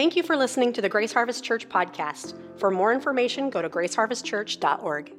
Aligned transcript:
Thank 0.00 0.16
you 0.16 0.22
for 0.22 0.34
listening 0.34 0.72
to 0.72 0.80
the 0.80 0.88
Grace 0.88 1.12
Harvest 1.12 1.44
Church 1.44 1.68
podcast. 1.68 2.32
For 2.58 2.70
more 2.70 2.90
information, 2.90 3.50
go 3.50 3.60
to 3.60 3.68
graceharvestchurch.org. 3.68 5.12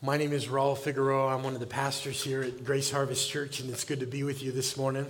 My 0.00 0.16
name 0.16 0.32
is 0.32 0.46
Raul 0.46 0.78
Figueroa. 0.78 1.34
I'm 1.34 1.42
one 1.42 1.54
of 1.54 1.58
the 1.58 1.66
pastors 1.66 2.22
here 2.22 2.40
at 2.40 2.62
Grace 2.62 2.88
Harvest 2.92 3.28
Church, 3.28 3.58
and 3.58 3.68
it's 3.68 3.82
good 3.82 3.98
to 3.98 4.06
be 4.06 4.22
with 4.22 4.44
you 4.44 4.52
this 4.52 4.76
morning. 4.76 5.06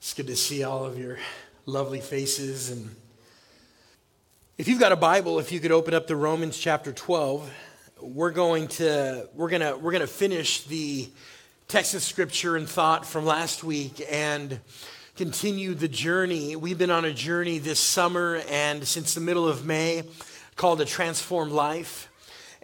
It's 0.00 0.12
good 0.12 0.26
to 0.26 0.36
see 0.36 0.64
all 0.64 0.84
of 0.84 0.98
your 0.98 1.16
lovely 1.64 2.02
faces. 2.02 2.68
And 2.68 2.94
if 4.58 4.68
you've 4.68 4.80
got 4.80 4.92
a 4.92 4.96
Bible, 4.96 5.38
if 5.38 5.50
you 5.50 5.60
could 5.60 5.72
open 5.72 5.94
up 5.94 6.08
to 6.08 6.14
Romans 6.14 6.58
chapter 6.58 6.92
12, 6.92 7.50
we're 8.02 8.32
going 8.32 8.68
to 8.68 9.30
we're 9.34 9.48
gonna 9.48 9.78
we're 9.78 9.92
gonna 9.92 10.06
finish 10.06 10.64
the 10.64 11.08
text 11.68 11.92
of 11.92 12.00
scripture 12.00 12.56
and 12.56 12.66
thought 12.66 13.04
from 13.04 13.26
last 13.26 13.62
week 13.62 14.02
and 14.10 14.58
continue 15.16 15.74
the 15.74 15.86
journey. 15.86 16.56
We've 16.56 16.78
been 16.78 16.90
on 16.90 17.04
a 17.04 17.12
journey 17.12 17.58
this 17.58 17.78
summer 17.78 18.40
and 18.48 18.88
since 18.88 19.12
the 19.12 19.20
middle 19.20 19.46
of 19.46 19.66
May 19.66 20.04
called 20.56 20.80
a 20.80 20.86
transformed 20.86 21.52
life, 21.52 22.08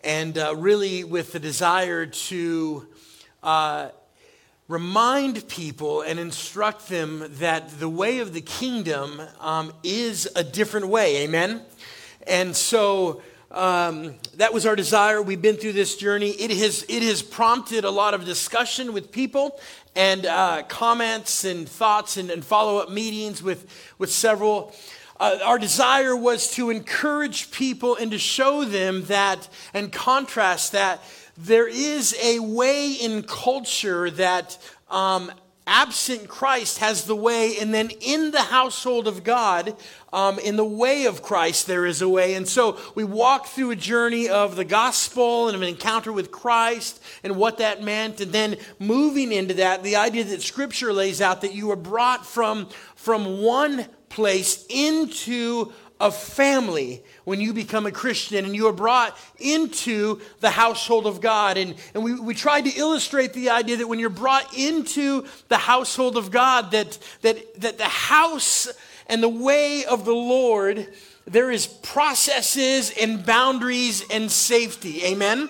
and 0.03 0.39
uh, 0.39 0.55
really 0.57 1.05
with 1.05 1.33
the 1.33 1.39
desire 1.39 2.07
to. 2.07 2.89
Uh, 3.43 3.91
remind 4.67 5.47
people 5.47 6.01
and 6.01 6.19
instruct 6.19 6.89
them 6.89 7.23
that 7.33 7.79
the 7.79 7.89
way 7.89 8.21
of 8.21 8.33
the 8.33 8.41
kingdom 8.41 9.21
um, 9.41 9.71
is 9.83 10.27
a 10.35 10.43
different 10.43 10.89
way. 10.89 11.19
Amen? 11.19 11.61
And 12.27 12.57
so 12.57 13.21
um, 13.55 14.15
that 14.37 14.53
was 14.53 14.67
our 14.67 14.75
desire. 14.75 15.23
We've 15.23 15.41
been 15.41 15.57
through 15.57 15.75
this 15.75 15.97
journey. 15.97 16.31
It 16.31 16.51
has, 16.51 16.85
it 16.89 17.03
has 17.05 17.23
prompted 17.23 17.85
a 17.85 17.91
lot 17.91 18.13
of 18.13 18.25
discussion 18.25 18.93
with 18.93 19.13
people 19.13 19.59
and 19.95 20.27
uh, 20.27 20.65
comments 20.65 21.45
and 21.45 21.69
thoughts 21.69 22.17
and, 22.17 22.31
and 22.31 22.45
follow 22.45 22.79
up 22.79 22.91
meetings 22.91 23.43
with, 23.43 23.67
with 23.99 24.11
several. 24.11 24.75
Uh, 25.21 25.39
our 25.45 25.59
desire 25.59 26.17
was 26.17 26.51
to 26.51 26.71
encourage 26.71 27.53
people 27.53 27.95
and 27.95 28.11
to 28.11 28.19
show 28.19 28.65
them 28.65 29.05
that 29.05 29.49
and 29.73 29.93
contrast 29.93 30.73
that 30.73 31.01
there 31.37 31.69
is 31.69 32.17
a 32.23 32.41
way 32.41 32.93
in 32.93 33.23
culture 33.23 34.11
that 34.11 34.59
um, 34.91 35.31
absent 35.67 36.29
Christ 36.29 36.79
has 36.79 37.05
the 37.05 37.17
way, 37.17 37.57
and 37.59 37.73
then 37.73 37.91
in 38.01 38.31
the 38.31 38.43
household 38.43 39.09
of 39.09 39.25
God, 39.25 39.77
um, 40.13 40.39
in 40.39 40.57
the 40.57 40.65
way 40.65 41.07
of 41.07 41.23
Christ, 41.23 41.67
there 41.67 41.87
is 41.87 42.03
a 42.03 42.09
way. 42.09 42.35
And 42.35 42.47
so 42.47 42.79
we 42.95 43.05
walk 43.05 43.47
through 43.47 43.71
a 43.71 43.77
journey 43.77 44.29
of 44.29 44.57
the 44.57 44.65
gospel 44.65 45.49
and 45.49 45.57
of 45.57 45.63
an 45.63 45.69
encounter 45.69 46.13
with 46.13 46.31
Christ 46.31 47.03
and 47.23 47.37
what 47.37 47.59
that 47.59 47.83
meant, 47.83 48.21
and 48.21 48.33
then 48.33 48.57
moving 48.79 49.33
into 49.33 49.55
that, 49.55 49.83
the 49.83 49.97
idea 49.97 50.25
that 50.25 50.43
Scripture 50.43 50.93
lays 50.93 51.21
out 51.21 51.41
that 51.41 51.55
you 51.55 51.71
are 51.71 51.77
brought 51.77 52.27
from, 52.27 52.69
from 52.95 53.43
one 53.43 53.87
place 54.09 54.65
into 54.69 55.73
a 56.01 56.11
family 56.11 57.03
when 57.25 57.41
you 57.41 57.53
become 57.53 57.87
a 57.87 57.93
Christian 57.93 58.45
and 58.45 58.55
you 58.55 58.67
are 58.67 58.73
brought 58.73 59.17
into 59.39 60.21
the 60.41 60.51
household 60.51 61.07
of 61.07 61.21
God. 61.21 61.57
And, 61.57 61.77
and 61.95 62.03
we, 62.03 62.19
we 62.19 62.35
tried 62.35 62.63
to 62.63 62.71
illustrate 62.71 63.33
the 63.33 63.51
idea 63.51 63.77
that 63.77 63.87
when 63.87 63.99
you're 63.99 64.11
brought 64.11 64.57
into 64.57 65.25
the 65.49 65.57
household 65.57 66.17
of 66.17 66.31
God, 66.31 66.73
that, 66.73 66.99
that, 67.23 67.61
that 67.61 67.79
the 67.79 67.85
house 67.85 68.69
and 69.07 69.23
the 69.23 69.29
way 69.29 69.85
of 69.85 70.05
the 70.05 70.15
Lord, 70.15 70.89
there 71.27 71.51
is 71.51 71.67
processes 71.67 72.93
and 73.01 73.25
boundaries 73.25 74.05
and 74.11 74.31
safety. 74.31 75.05
Amen? 75.05 75.49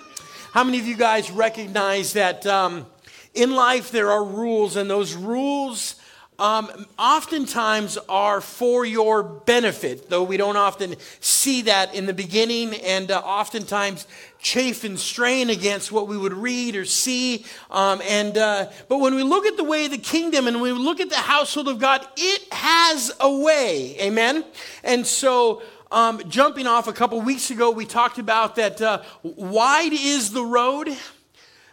How 0.53 0.63
many 0.63 0.79
of 0.79 0.85
you 0.85 0.95
guys 0.95 1.31
recognize 1.31 2.13
that 2.13 2.45
um, 2.45 2.85
in 3.33 3.53
life 3.53 3.91
there 3.91 4.11
are 4.11 4.23
rules, 4.23 4.77
and 4.77 4.89
those 4.89 5.15
rules 5.15 5.95
um, 6.37 6.69
oftentimes 6.99 7.97
are 8.09 8.41
for 8.41 8.85
your 8.85 9.23
benefit, 9.23 10.09
though 10.09 10.23
we 10.23 10.35
don't 10.35 10.57
often 10.57 10.95
see 11.21 11.61
that 11.63 11.95
in 11.95 12.05
the 12.05 12.13
beginning, 12.13 12.73
and 12.75 13.09
uh, 13.09 13.19
oftentimes 13.19 14.05
chafe 14.39 14.83
and 14.83 14.99
strain 14.99 15.49
against 15.49 15.91
what 15.91 16.07
we 16.07 16.17
would 16.17 16.33
read 16.33 16.75
or 16.75 16.83
see. 16.83 17.45
Um, 17.71 18.01
and 18.07 18.37
uh, 18.37 18.69
but 18.89 18.97
when 18.97 19.15
we 19.15 19.23
look 19.23 19.45
at 19.45 19.55
the 19.55 19.63
way 19.63 19.87
the 19.87 19.97
kingdom 19.97 20.47
and 20.47 20.61
we 20.61 20.71
look 20.73 20.99
at 20.99 21.09
the 21.09 21.15
household 21.15 21.69
of 21.69 21.79
God, 21.79 22.05
it 22.17 22.53
has 22.53 23.11
a 23.19 23.31
way. 23.37 23.95
Amen. 23.99 24.43
And 24.83 25.05
so. 25.05 25.61
Um, 25.91 26.19
jumping 26.27 26.65
off 26.65 26.87
a 26.87 26.93
couple 26.93 27.21
weeks 27.21 27.51
ago, 27.51 27.69
we 27.69 27.85
talked 27.85 28.17
about 28.17 28.55
that 28.55 28.81
uh, 28.81 29.03
wide 29.21 29.93
is 29.93 30.31
the 30.31 30.43
road 30.43 30.89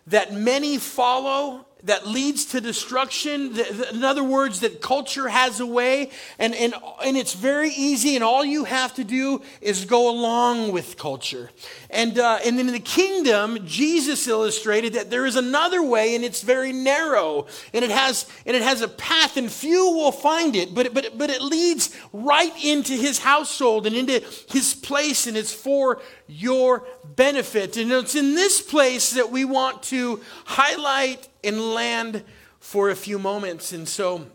that 0.07 0.35
many 0.35 0.79
follow 0.79 1.67
that 1.85 2.07
leads 2.07 2.45
to 2.47 2.61
destruction. 2.61 3.59
In 3.93 4.05
other 4.05 4.23
words, 4.23 4.61
that 4.61 4.81
culture 4.81 5.29
has 5.29 5.61
a 5.61 5.67
way, 5.67 6.11
and, 6.39 6.55
and, 6.55 6.75
and 7.05 7.17
it's 7.17 7.35
very 7.35 7.71
easy, 7.71 8.15
and 8.15 8.23
all 8.23 8.45
you 8.45 8.65
have 8.65 8.95
to 8.95 9.05
do 9.05 9.43
is 9.61 9.85
go 9.85 10.11
along 10.11 10.73
with 10.73 10.97
culture. 10.97 11.51
And, 11.91 12.19
uh, 12.19 12.39
and 12.45 12.59
in 12.61 12.69
the 12.69 12.79
kingdom, 12.79 13.67
Jesus 13.67 14.29
illustrated 14.29 14.93
that 14.95 15.11
there 15.11 15.27
is 15.27 15.37
another 15.37 15.83
way, 15.83 16.15
and 16.15 16.25
it's 16.25 16.43
very 16.43 16.73
narrow, 16.73 17.47
and 17.75 17.85
it 17.85 17.91
has, 17.91 18.27
and 18.47 18.57
it 18.57 18.63
has 18.63 18.81
a 18.81 18.89
path, 18.89 19.37
and 19.37 19.51
few 19.51 19.93
will 19.97 20.13
find 20.13 20.55
it, 20.55 20.75
but, 20.75 20.95
but, 20.95 21.19
but 21.19 21.31
it 21.31 21.43
leads 21.43 21.97
right 22.13 22.53
into 22.65 22.93
his 22.93 23.19
household 23.19 23.87
and 23.87 23.97
into 23.97 24.25
his 24.51 24.75
place, 24.75 25.27
and 25.27 25.37
it's 25.37 25.53
for 25.53 26.01
your 26.27 26.85
benefit. 27.17 27.77
And 27.77 27.93
it's 27.93 28.15
in 28.15 28.35
this 28.35 28.61
place 28.61 29.11
that 29.11 29.31
we 29.31 29.45
want 29.45 29.83
to 29.85 30.21
highlight 30.45 31.29
and 31.45 31.61
land 31.61 32.23
for 32.61 32.91
a 32.91 32.97
few 32.97 33.19
moments. 33.19 33.73
And 33.73 33.89
so 33.89 34.27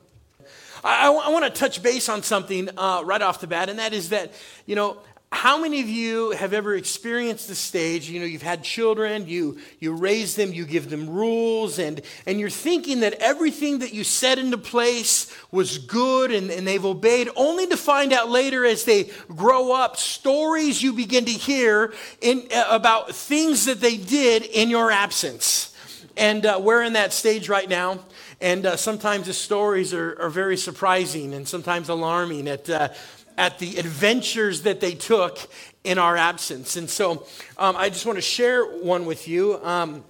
I, 0.84 1.08
I 1.08 1.30
want 1.30 1.46
to 1.46 1.52
touch 1.52 1.82
base 1.82 2.10
on 2.10 2.24
something 2.24 2.70
uh, 2.78 3.02
right 3.04 3.22
off 3.22 3.42
the 3.42 3.48
bat, 3.48 3.70
and 3.70 3.80
that 3.80 3.94
is 3.94 4.10
that, 4.10 4.34
you 4.66 4.76
know, 4.76 4.98
how 5.32 5.62
many 5.62 5.82
of 5.82 5.90
you 5.90 6.32
have 6.32 6.54
ever 6.54 6.76
experienced 6.76 7.50
the 7.50 7.56
stage? 7.56 8.10
You 8.10 8.22
know 8.22 8.26
you've 8.26 8.42
had 8.42 8.64
children 8.64 9.28
you 9.28 9.58
you 9.80 9.94
raise 9.94 10.36
them 10.36 10.54
you 10.54 10.66
give 10.66 10.90
them 10.90 11.10
rules 11.10 11.80
and 11.80 12.02
and 12.26 12.40
you're 12.40 12.50
thinking 12.50 13.02
that 13.02 13.14
everything 13.16 13.80
that 13.80 13.94
you 13.94 14.06
set 14.06 14.40
into 14.40 14.58
place 14.58 15.36
was 15.52 15.80
good 15.80 16.32
and, 16.32 16.50
and 16.50 16.66
they've 16.66 16.86
obeyed 16.86 17.30
only 17.36 17.68
to 17.68 17.76
find 17.76 18.14
out 18.14 18.30
later 18.30 18.66
as 18.66 18.86
they 18.86 19.12
grow 19.36 19.74
up 19.74 19.98
stories 19.98 20.82
you 20.82 20.94
begin 20.94 21.26
to 21.26 21.32
hear 21.32 21.94
in, 22.22 22.48
uh, 22.56 22.66
about 22.70 23.14
things 23.14 23.66
that 23.66 23.82
they 23.82 23.98
did 23.98 24.44
in 24.44 24.70
your 24.70 24.92
absence. 24.92 25.74
And 26.16 26.46
uh, 26.46 26.60
we're 26.64 26.84
in 26.84 26.94
that 26.94 27.12
stage 27.12 27.50
right 27.50 27.70
now 27.70 28.00
and 28.40 28.66
uh, 28.66 28.76
sometimes 28.76 29.26
the 29.26 29.34
stories 29.34 29.94
are, 29.94 30.16
are, 30.22 30.30
very 30.30 30.58
surprising 30.58 31.34
and 31.34 31.48
sometimes 31.48 31.90
alarming 31.90 32.48
at 32.48 32.70
uh, 32.70 32.90
at 33.38 33.60
the 33.60 33.78
adventures 33.78 34.64
that 34.64 34.80
they 34.80 34.94
took 34.94 35.38
in 35.84 35.98
our 35.98 36.18
absence. 36.18 36.76
And 36.76 36.90
so 36.90 37.26
um, 37.58 37.76
I 37.76 37.90
just 37.90 38.06
want 38.06 38.18
to 38.18 38.22
share 38.22 38.66
one 38.66 39.06
with 39.06 39.28
you, 39.28 39.64
um, 39.64 40.04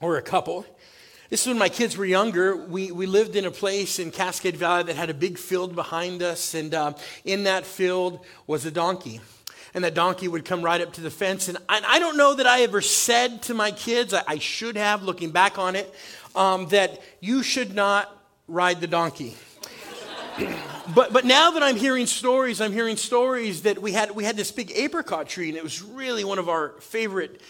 or 0.00 0.16
a 0.16 0.22
couple. 0.22 0.66
This 1.30 1.42
is 1.42 1.48
when 1.48 1.58
my 1.58 1.68
kids 1.68 1.96
were 1.96 2.04
younger. 2.04 2.56
We, 2.56 2.90
we 2.90 3.06
lived 3.06 3.36
in 3.36 3.44
a 3.44 3.50
place 3.50 3.98
in 3.98 4.10
Cascade 4.10 4.56
Valley 4.56 4.84
that 4.84 4.96
had 4.96 5.10
a 5.10 5.14
big 5.14 5.38
field 5.38 5.74
behind 5.74 6.22
us, 6.22 6.54
and 6.54 6.74
um, 6.74 6.94
in 7.24 7.44
that 7.44 7.66
field 7.66 8.24
was 8.46 8.64
a 8.64 8.70
donkey. 8.70 9.20
And 9.74 9.84
that 9.84 9.94
donkey 9.94 10.28
would 10.28 10.46
come 10.46 10.62
right 10.62 10.80
up 10.80 10.94
to 10.94 11.02
the 11.02 11.10
fence. 11.10 11.48
And 11.48 11.58
I, 11.68 11.82
I 11.86 11.98
don't 11.98 12.16
know 12.16 12.34
that 12.34 12.46
I 12.46 12.62
ever 12.62 12.80
said 12.80 13.42
to 13.42 13.54
my 13.54 13.70
kids, 13.70 14.14
I, 14.14 14.22
I 14.26 14.38
should 14.38 14.76
have, 14.76 15.02
looking 15.02 15.30
back 15.30 15.58
on 15.58 15.76
it, 15.76 15.94
um, 16.34 16.68
that 16.68 17.00
you 17.20 17.42
should 17.42 17.74
not 17.74 18.10
ride 18.46 18.80
the 18.80 18.86
donkey 18.86 19.36
but, 20.94 21.12
but 21.12 21.24
now 21.24 21.52
that 21.52 21.62
I'm 21.62 21.76
hearing 21.76 22.06
stories, 22.06 22.60
I'm 22.60 22.72
hearing 22.72 22.96
stories 22.96 23.62
that 23.62 23.80
we 23.80 23.92
had, 23.92 24.10
we 24.12 24.24
had 24.24 24.36
this 24.36 24.50
big 24.50 24.72
apricot 24.74 25.28
tree, 25.28 25.48
and 25.48 25.56
it 25.56 25.62
was 25.62 25.82
really 25.82 26.24
one 26.24 26.38
of 26.38 26.48
our 26.48 26.74
favorite 26.80 27.40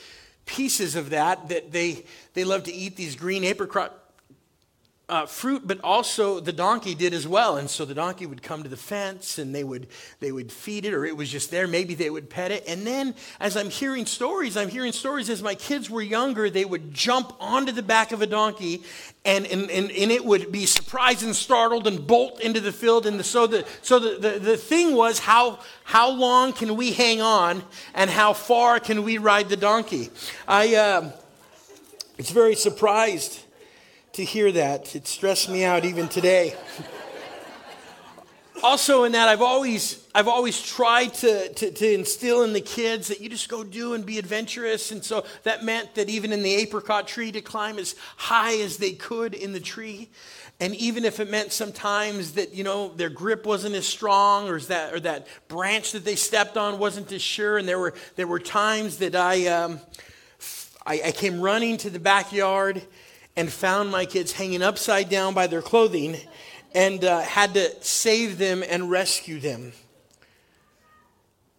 pieces 0.47 0.97
of 0.97 1.11
that, 1.11 1.49
that 1.51 1.73
they, 1.73 2.05
they 2.35 2.45
love 2.45 2.65
to 2.65 2.73
eat 2.73 2.97
these 2.97 3.17
green 3.17 3.45
apricot 3.45 3.95
uh, 5.09 5.25
fruit, 5.25 5.67
but 5.67 5.81
also 5.83 6.39
the 6.39 6.53
donkey 6.53 6.95
did 6.95 7.15
as 7.15 7.27
well. 7.27 7.57
And 7.57 7.71
so 7.71 7.87
the 7.87 7.95
donkey 7.95 8.27
would 8.27 8.43
come 8.43 8.63
to 8.63 8.69
the 8.69 8.77
fence 8.77 9.39
and 9.39 9.55
they 9.55 9.65
would, 9.65 9.87
they 10.21 10.33
would 10.33 10.53
feed 10.53 10.85
it, 10.85 10.93
or 10.93 11.07
it 11.07 11.17
was 11.17 11.31
just 11.31 11.51
there. 11.51 11.67
Maybe 11.67 11.95
they 11.95 12.11
would 12.11 12.29
pet 12.29 12.51
it. 12.51 12.65
And 12.69 12.87
then 12.87 13.15
as 13.41 13.57
I'm 13.57 13.71
hearing 13.71 14.05
stories, 14.05 14.57
I'm 14.57 14.69
hearing 14.69 14.93
stories 14.93 15.31
as 15.31 15.43
my 15.43 15.55
kids 15.55 15.89
were 15.89 16.03
younger, 16.03 16.51
they 16.51 16.67
would 16.67 16.93
jump 16.93 17.33
onto 17.41 17.73
the 17.73 17.83
back 17.83 18.13
of 18.13 18.21
a 18.21 18.27
donkey 18.27 18.83
and, 19.25 19.47
and, 19.47 19.71
and, 19.71 19.91
and 19.91 20.11
it 20.11 20.25
would 20.25 20.53
be 20.53 20.67
surprised 20.67 21.23
and 21.23 21.35
startled 21.35 21.87
and 21.87 22.07
bolt 22.07 22.41
into 22.41 22.61
the 22.61 22.73
field. 22.73 23.07
And 23.07 23.19
the, 23.19 23.25
so 23.25 23.47
the, 23.47 23.67
so 23.81 23.99
the, 23.99 24.19
the, 24.19 24.39
the 24.39 24.57
thing 24.59 24.95
was 24.95 25.21
how, 25.21 25.61
how 25.85 26.11
long 26.11 26.53
can 26.53 26.77
we 26.77 26.93
hang 26.93 27.23
on 27.23 27.63
and 27.95 28.11
how 28.11 28.35
far 28.35 28.79
can 28.79 29.05
we 29.05 29.17
ride 29.17 29.49
the 29.49 29.57
donkey? 29.57 30.11
I 30.47 30.75
uh, 30.75 31.13
was 32.19 32.29
very 32.29 32.55
surprised 32.55 33.45
to 34.19 34.25
hear 34.25 34.51
that. 34.51 34.97
It 34.97 35.07
stressed 35.07 35.49
me 35.49 35.63
out 35.63 35.85
even 35.85 36.09
today. 36.09 36.57
also 38.65 39.05
in 39.05 39.13
that 39.13 39.29
I've 39.29 39.43
always 39.43 40.05
I've 40.13 40.27
always 40.27 40.61
tried 40.61 41.15
to, 41.15 41.53
to, 41.55 41.71
to, 41.71 41.95
instill 41.95 42.43
in 42.43 42.53
the 42.53 42.61
kids 42.61 43.07
that 43.07 43.21
you 43.21 43.29
just 43.29 43.49
go 43.49 43.63
do 43.63 43.95
and 43.95 44.05
be 44.05 44.19
adventurous. 44.19 44.91
And 44.91 45.05
so 45.05 45.25
that 45.45 45.63
meant 45.63 45.95
that 45.95 46.09
even 46.09 46.33
in 46.33 46.43
the 46.43 46.53
apricot 46.53 47.07
tree 47.07 47.31
to 47.31 47.41
climb 47.41 47.79
as 47.79 47.95
high 48.17 48.57
as 48.57 48.79
they 48.79 48.91
could 48.91 49.35
in 49.35 49.53
the 49.53 49.61
tree. 49.61 50.09
And 50.59 50.75
even 50.75 51.05
if 51.05 51.21
it 51.21 51.31
meant 51.31 51.53
sometimes 51.53 52.33
that, 52.33 52.53
you 52.53 52.65
know, 52.65 52.89
their 52.89 53.11
grip 53.11 53.47
wasn't 53.47 53.77
as 53.77 53.87
strong 53.87 54.49
or 54.49 54.59
that, 54.59 54.93
or 54.93 54.99
that 54.99 55.29
branch 55.47 55.93
that 55.93 56.05
they 56.05 56.17
stepped 56.17 56.57
on 56.57 56.81
wasn't 56.81 57.13
as 57.13 57.23
sure. 57.23 57.57
And 57.57 57.69
there 57.69 57.79
were, 57.79 57.95
there 58.17 58.27
were 58.27 58.41
times 58.41 58.97
that 58.97 59.15
I, 59.15 59.47
um, 59.47 59.79
I, 60.85 61.03
I 61.05 61.13
came 61.13 61.41
running 61.41 61.77
to 61.77 61.91
the 61.91 62.01
backyard 62.01 62.83
and 63.39 63.53
found 63.53 63.89
my 63.93 64.05
kids 64.05 64.33
hanging 64.33 64.63
upside 64.63 65.09
down 65.09 65.33
by 65.33 65.47
their 65.47 65.63
clothing 65.63 66.17
and 66.75 67.05
uh, 67.05 67.21
had 67.21 67.55
to 67.55 67.71
save 67.81 68.37
them 68.37 68.65
and 68.69 68.91
rescue 68.91 69.39
them. 69.39 69.73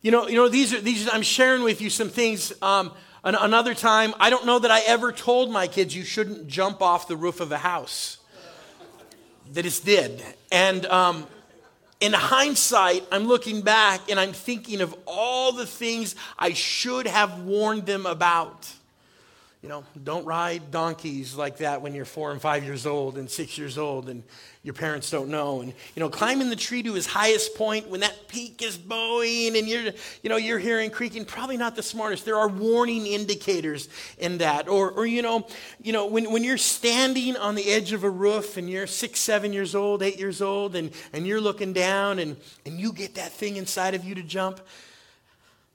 You 0.01 0.11
know, 0.11 0.27
you 0.27 0.35
know 0.35 0.49
these 0.49 0.73
are, 0.73 0.81
these, 0.81 1.07
I'm 1.09 1.21
sharing 1.21 1.63
with 1.63 1.79
you 1.79 1.89
some 1.89 2.09
things. 2.09 2.51
Um, 2.61 2.91
another 3.23 3.73
time, 3.73 4.13
I 4.19 4.29
don't 4.29 4.45
know 4.45 4.59
that 4.59 4.69
I 4.69 4.81
ever 4.81 5.13
told 5.13 5.51
my 5.51 5.67
kids 5.67 5.95
you 5.95 6.03
shouldn't 6.03 6.47
jump 6.47 6.81
off 6.81 7.07
the 7.07 7.15
roof 7.15 7.39
of 7.39 7.49
a 7.53 7.57
house. 7.57 8.17
That 9.53 9.65
it's 9.65 9.79
did. 9.79 10.21
And 10.51 10.85
um, 10.87 11.27
in 12.01 12.11
hindsight, 12.11 13.05
I'm 13.09 13.23
looking 13.23 13.61
back 13.61 14.11
and 14.11 14.19
I'm 14.19 14.33
thinking 14.33 14.81
of 14.81 14.93
all 15.07 15.53
the 15.53 15.65
things 15.65 16.15
I 16.37 16.51
should 16.51 17.07
have 17.07 17.43
warned 17.43 17.85
them 17.85 18.05
about. 18.05 18.69
You 19.61 19.67
know, 19.67 19.83
don't 20.01 20.25
ride 20.25 20.71
donkeys 20.71 21.35
like 21.35 21.57
that 21.57 21.81
when 21.81 21.94
you're 21.94 22.06
four 22.06 22.31
and 22.31 22.39
five 22.39 22.63
years 22.63 22.85
old 22.85 23.17
and 23.17 23.29
six 23.29 23.57
years 23.57 23.77
old 23.77 24.07
and 24.07 24.23
your 24.63 24.73
parents 24.73 25.11
don't 25.11 25.27
know. 25.27 25.59
And, 25.59 25.73
you 25.95 26.00
know, 26.00 26.07
climbing 26.07 26.50
the 26.50 26.56
tree 26.56 26.81
to 26.83 26.95
its 26.95 27.06
highest 27.06 27.56
point 27.56 27.89
when 27.89 28.00
that 28.00 28.29
peak 28.29 28.61
is 28.61 28.77
bowing 28.77 29.57
and 29.57 29.67
you're, 29.67 29.91
you 30.23 30.29
know, 30.29 30.38
you're 30.38 30.59
hearing 30.59 30.89
creaking, 30.89 31.25
probably 31.25 31.57
not 31.57 31.75
the 31.75 31.83
smartest. 31.83 32.23
There 32.23 32.38
are 32.38 32.47
warning 32.47 33.06
indicators 33.06 33.89
in 34.17 34.38
that. 34.38 34.69
Or, 34.69 34.91
or 34.91 35.06
you 35.06 35.21
know, 35.21 35.45
you 35.83 35.91
know 35.91 36.06
when, 36.06 36.31
when 36.31 36.45
you're 36.45 36.57
standing 36.57 37.35
on 37.35 37.56
the 37.56 37.69
edge 37.69 37.91
of 37.91 38.06
a 38.06 38.09
roof 38.09 38.56
and 38.56 38.69
you're 38.69 38.88
six, 38.88 39.19
seven 39.19 39.51
years 39.51 39.75
old, 39.75 40.01
eight 40.01 40.17
years 40.17 40.41
old, 40.41 40.77
and, 40.77 40.91
and 41.11 41.27
you're 41.27 41.41
looking 41.41 41.73
down 41.73 42.19
and, 42.19 42.38
and 42.65 42.79
you 42.79 42.94
get 42.94 43.15
that 43.15 43.33
thing 43.33 43.57
inside 43.57 43.94
of 43.94 44.06
you 44.06 44.15
to 44.15 44.23
jump, 44.23 44.61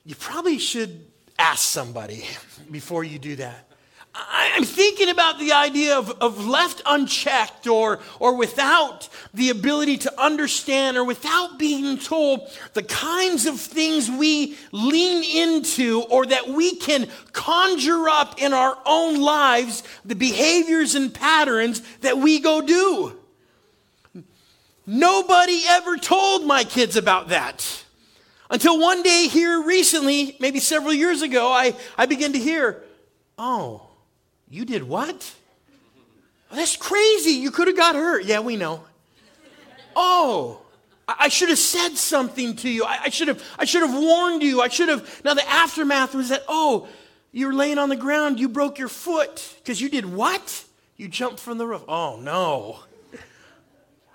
you 0.07 0.15
probably 0.15 0.59
should 0.59 1.05
ask 1.39 1.69
somebody 1.69 2.25
before 2.71 3.05
you 3.05 3.19
do 3.19 3.37
that. 3.37 3.69
I'm 4.17 4.63
thinking 4.63 5.09
about 5.09 5.41
the 5.41 5.53
idea 5.53 5.99
of, 5.99 6.11
of 6.21 6.47
left 6.47 6.83
unchecked 6.87 7.67
or, 7.67 7.99
or 8.21 8.37
without 8.37 9.09
the 9.33 9.51
ability 9.51 9.99
to 9.99 10.21
understand 10.21 10.97
or 10.97 11.05
without 11.05 11.59
being 11.59 11.99
told 11.99 12.49
the 12.75 12.85
kinds 12.85 13.47
of 13.47 13.59
things 13.59 14.09
we 14.09 14.57
lean 14.71 15.25
into 15.25 16.03
or 16.03 16.27
that 16.27 16.49
we 16.49 16.77
can 16.77 17.09
conjure 17.33 18.09
up 18.09 18.41
in 18.41 18.53
our 18.53 18.79
own 18.87 19.21
lives, 19.21 19.83
the 20.05 20.15
behaviors 20.15 20.95
and 20.95 21.13
patterns 21.13 21.83
that 22.03 22.17
we 22.17 22.39
go 22.39 22.63
do. 22.63 23.19
Nobody 24.87 25.63
ever 25.69 25.97
told 25.97 26.47
my 26.47 26.63
kids 26.63 26.97
about 26.97 27.29
that. 27.29 27.85
Until 28.49 28.79
one 28.79 29.03
day 29.03 29.27
here 29.27 29.61
recently, 29.63 30.37
maybe 30.39 30.61
several 30.61 30.93
years 30.93 31.23
ago, 31.23 31.51
I, 31.51 31.75
I 31.99 32.07
began 32.07 32.35
to 32.35 32.39
hear, 32.39 32.85
oh, 33.39 33.89
you 34.55 34.65
did 34.65 34.85
what? 34.85 35.35
Oh, 36.51 36.57
that's 36.57 36.77
crazy. 36.77 37.33
You 37.33 37.51
could 37.51 37.67
have 37.67 37.77
got 37.77 37.97
hurt. 37.97 38.25
Yeah, 38.25 38.41
we 38.41 38.57
know. 38.57 38.85
Oh, 39.97 40.61
I 41.07 41.29
should 41.29 41.49
have 41.49 41.59
said 41.59 41.97
something 41.97 42.55
to 42.57 42.69
you. 42.71 42.85
I 42.85 43.09
should 43.09 43.29
have, 43.29 43.43
I 43.59 43.65
should 43.65 43.83
have 43.83 43.95
warned 43.95 44.43
you. 44.43 44.61
I 44.61 44.69
should 44.69 44.89
have. 44.89 45.25
Now, 45.25 45.35
the 45.35 45.49
aftermath 45.49 46.15
was 46.15 46.29
that, 46.29 46.45
oh, 46.49 46.89
you 47.33 47.49
were 47.49 47.53
laying 47.53 47.79
on 47.79 47.89
the 47.89 47.97
ground, 47.97 48.39
you 48.39 48.49
broke 48.49 48.79
your 48.79 48.89
foot 48.89 49.57
because 49.59 49.81
you 49.81 49.89
did 49.89 50.07
what? 50.07 50.65
You 50.97 51.09
jumped 51.09 51.41
from 51.41 51.59
the 51.59 51.67
roof. 51.67 51.83
Oh, 51.89 52.19
no. 52.21 52.79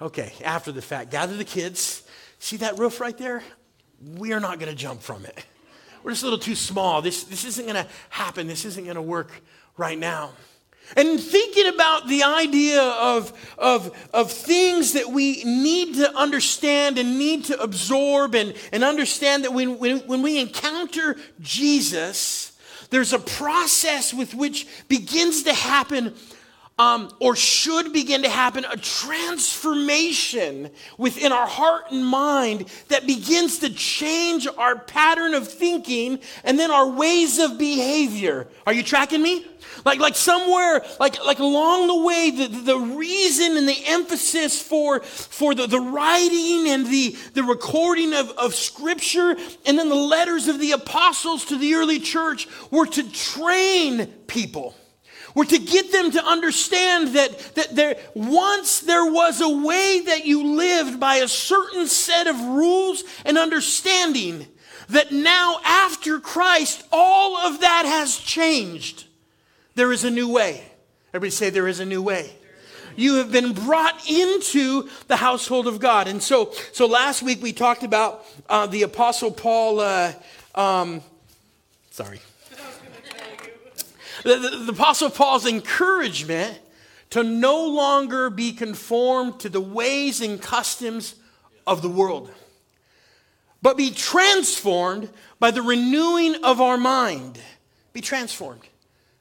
Okay, 0.02 0.32
after 0.46 0.72
the 0.72 0.82
fact, 0.82 1.12
gather 1.12 1.36
the 1.36 1.44
kids. 1.44 2.04
See 2.40 2.56
that 2.58 2.80
roof 2.80 3.02
right 3.02 3.18
there? 3.18 3.44
We 4.16 4.32
are 4.32 4.40
not 4.40 4.58
going 4.58 4.72
to 4.72 4.78
jump 4.78 5.02
from 5.02 5.26
it. 5.26 5.46
We're 6.04 6.12
just 6.12 6.24
a 6.24 6.26
little 6.26 6.40
too 6.40 6.56
small. 6.56 7.02
This, 7.02 7.24
this 7.24 7.46
isn't 7.46 7.66
going 7.66 7.84
to 7.84 7.88
happen. 8.10 8.48
This 8.48 8.66
isn't 8.66 8.84
going 8.84 8.96
to 8.96 9.02
work 9.02 9.32
right 9.78 9.98
now. 9.98 10.32
And 10.98 11.20
thinking 11.20 11.68
about 11.68 12.08
the 12.08 12.24
idea 12.24 12.82
of, 12.82 13.32
of, 13.58 13.96
of 14.12 14.32
things 14.32 14.94
that 14.94 15.08
we 15.10 15.44
need 15.44 15.96
to 15.96 16.16
understand 16.18 16.98
and 16.98 17.20
need 17.20 17.46
to 17.46 17.62
absorb 17.62 18.34
and, 18.34 18.56
and 18.72 18.84
understand 18.84 19.44
that 19.44 19.54
when, 19.54 19.78
when, 19.78 20.00
when 20.00 20.24
we 20.24 20.40
encounter 20.40 21.16
Jesus, 21.40 22.54
there's 22.90 23.14
a 23.14 23.20
process 23.20 24.14
with 24.14 24.34
which 24.34 24.68
begins 24.88 25.44
to 25.44 25.54
happen 25.54 26.16
um, 26.80 27.12
or 27.20 27.36
should 27.36 27.92
begin 27.92 28.24
to 28.24 28.30
happen 28.30 28.64
a 28.64 28.78
transformation 28.78 30.70
within 30.98 31.34
our 31.34 31.46
heart 31.46 31.92
and 31.92 32.06
mind 32.06 32.66
that 32.88 33.06
begins 33.06 33.60
to 33.60 33.70
change 33.70 34.48
our 34.58 34.80
pattern 34.80 35.34
of 35.34 35.48
thinking 35.48 36.20
and 36.46 36.58
then 36.58 36.72
our 36.72 36.90
ways 36.90 37.38
of 37.38 37.58
behavior. 37.58 38.48
Are 38.66 38.72
you 38.72 38.82
tracking 38.82 39.22
me? 39.22 39.46
Like, 39.84 40.00
like 40.00 40.16
somewhere, 40.16 40.82
like, 41.00 41.24
like 41.26 41.40
along 41.40 41.88
the 41.88 42.02
way, 42.02 42.32
the, 42.32 42.48
the 42.48 42.78
reason 42.78 43.58
and 43.58 43.68
the 43.68 43.82
emphasis 43.86 44.62
for, 44.62 45.02
for 45.02 45.54
the, 45.54 45.68
the 45.68 45.80
writing 45.80 46.70
and 46.70 46.88
the, 46.88 47.16
the 47.34 47.44
recording 47.44 48.14
of, 48.14 48.30
of 48.32 48.56
scripture 48.56 49.36
and 49.66 49.78
then 49.78 49.90
the 49.90 49.96
letters 49.96 50.48
of 50.48 50.60
the 50.60 50.72
apostles 50.72 51.46
to 51.46 51.58
the 51.58 51.74
early 51.74 52.00
church 52.00 52.48
were 52.72 52.86
to 52.86 53.12
train 53.12 54.08
people 54.28 54.76
were 55.36 55.46
to 55.46 55.60
get 55.60 55.92
them 55.92 56.12
to 56.12 56.26
understand 56.26 57.10
that, 57.10 57.38
that 57.56 57.76
there, 57.76 57.96
once 58.14 58.82
there 58.82 59.12
was 59.12 59.42
a 59.42 59.50
way 59.50 60.02
that 60.06 60.26
you 60.26 60.56
lived 60.56 61.00
by 61.00 61.16
a 61.16 61.28
certain 61.28 61.88
set 61.88 62.28
of 62.28 62.40
rules 62.40 63.04
and 63.26 63.38
understanding, 63.38 64.48
that 64.90 65.12
now 65.12 65.60
after 65.64 66.20
Christ, 66.20 66.84
all 66.92 67.38
of 67.38 67.62
that 67.62 67.86
has 67.86 68.18
changed. 68.18 69.06
There 69.76 69.92
is 69.92 70.04
a 70.04 70.12
new 70.12 70.32
way. 70.32 70.64
Everybody 71.14 71.32
say, 71.32 71.50
There 71.50 71.68
is 71.68 71.80
a 71.80 71.86
new 71.86 72.02
way. 72.02 72.34
You 72.96 73.16
have 73.16 73.32
been 73.32 73.54
brought 73.54 74.10
into 74.10 74.90
the 75.08 75.16
household 75.16 75.68
of 75.68 75.80
God. 75.80 76.08
And 76.08 76.22
so, 76.22 76.52
so 76.74 76.86
last 76.86 77.24
week 77.24 77.42
we 77.42 77.54
talked 77.54 77.84
about 77.84 78.26
uh, 78.50 78.68
the 78.68 78.82
Apostle 78.84 79.32
Paul. 79.32 79.80
Uh, 79.80 80.14
um, 80.54 81.02
sorry. 81.92 82.20
The, 84.24 84.36
the, 84.36 84.50
the, 84.66 84.72
Apostle 84.72 85.10
Paul's 85.10 85.46
encouragement 85.46 86.60
to 87.12 87.24
no 87.24 87.66
longer 87.68 88.30
be 88.30 88.52
conformed 88.52 89.40
to 89.42 89.50
the 89.50 89.62
ways 89.62 90.22
and 90.22 90.42
customs 90.42 91.16
of 91.66 91.82
the 91.82 91.90
world, 91.90 92.32
but 93.62 93.78
be 93.78 93.92
transformed 93.92 95.10
by 95.40 95.52
the 95.52 95.62
renewing 95.62 96.44
of 96.44 96.62
our 96.62 96.78
mind. 96.78 97.40
Be 97.94 98.02
transformed. 98.02 98.62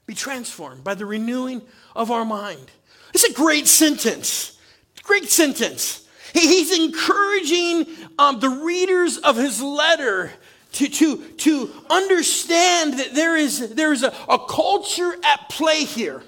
Be 0.05 0.13
transformed 0.13 0.83
by 0.83 0.95
the 0.95 1.05
renewing 1.05 1.61
of 1.95 2.11
our 2.11 2.25
mind. 2.25 2.71
It's 3.13 3.23
a 3.23 3.33
great 3.33 3.67
sentence. 3.67 4.57
Great 5.03 5.29
sentence. 5.29 6.07
He's 6.33 6.77
encouraging 6.77 7.87
um, 8.19 8.39
the 8.39 8.49
readers 8.49 9.17
of 9.17 9.35
his 9.35 9.61
letter 9.61 10.31
to, 10.73 10.87
to, 10.87 11.17
to 11.17 11.69
understand 11.89 12.99
that 12.99 13.15
there 13.15 13.35
is, 13.35 13.73
there 13.73 13.91
is 13.91 14.03
a, 14.03 14.13
a 14.27 14.39
culture 14.39 15.13
at 15.23 15.49
play 15.49 15.83
here. 15.83 16.21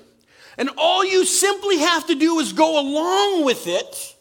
And 0.58 0.70
all 0.78 1.06
you 1.06 1.26
simply 1.26 1.78
have 1.80 2.08
to 2.08 2.16
do 2.16 2.40
is 2.40 2.54
go 2.54 2.80
along 2.80 3.46
with 3.46 3.68
it, 3.68 4.16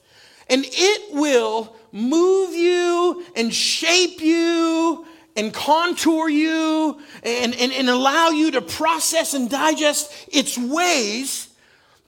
and 0.49 0.65
it 0.67 1.15
will 1.15 1.77
move 1.93 2.55
you 2.55 3.25
and 3.35 3.53
shape 3.53 4.21
you 4.21 5.07
and 5.37 5.53
contour 5.53 6.29
you 6.29 7.01
and, 7.23 7.55
and, 7.55 7.73
and 7.73 7.89
allow 7.89 8.29
you 8.29 8.53
to 8.53 8.61
process 8.61 9.35
and 9.35 9.51
digest 9.51 10.29
its 10.33 10.57
ways 10.57 11.50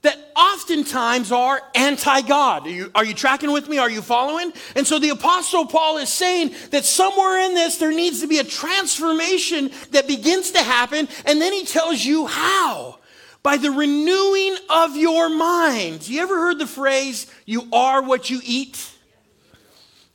that 0.03 0.19
oftentimes 0.35 1.31
are 1.31 1.61
anti 1.73 2.21
God. 2.21 2.67
Are 2.67 2.69
you, 2.69 2.91
are 2.93 3.05
you 3.05 3.13
tracking 3.13 3.51
with 3.51 3.67
me? 3.67 3.77
Are 3.77 3.89
you 3.89 4.01
following? 4.01 4.53
And 4.75 4.85
so 4.85 4.99
the 4.99 5.09
Apostle 5.09 5.65
Paul 5.65 5.97
is 5.97 6.09
saying 6.09 6.53
that 6.71 6.85
somewhere 6.85 7.39
in 7.39 7.55
this 7.55 7.77
there 7.77 7.91
needs 7.91 8.21
to 8.21 8.27
be 8.27 8.37
a 8.37 8.43
transformation 8.43 9.71
that 9.91 10.07
begins 10.07 10.51
to 10.51 10.59
happen, 10.59 11.07
and 11.25 11.41
then 11.41 11.51
he 11.51 11.65
tells 11.65 12.03
you 12.03 12.27
how. 12.27 12.99
By 13.41 13.57
the 13.57 13.71
renewing 13.71 14.55
of 14.69 14.95
your 14.95 15.27
mind. 15.27 16.07
You 16.07 16.21
ever 16.21 16.35
heard 16.35 16.59
the 16.59 16.67
phrase, 16.67 17.27
you 17.45 17.67
are 17.73 18.01
what 18.01 18.29
you 18.29 18.39
eat? 18.41 18.89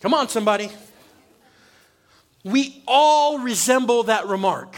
Come 0.01 0.15
on, 0.15 0.31
somebody. 0.31 0.71
We 2.43 2.83
all 2.87 3.39
resemble 3.39 4.05
that 4.05 4.29
remark, 4.29 4.77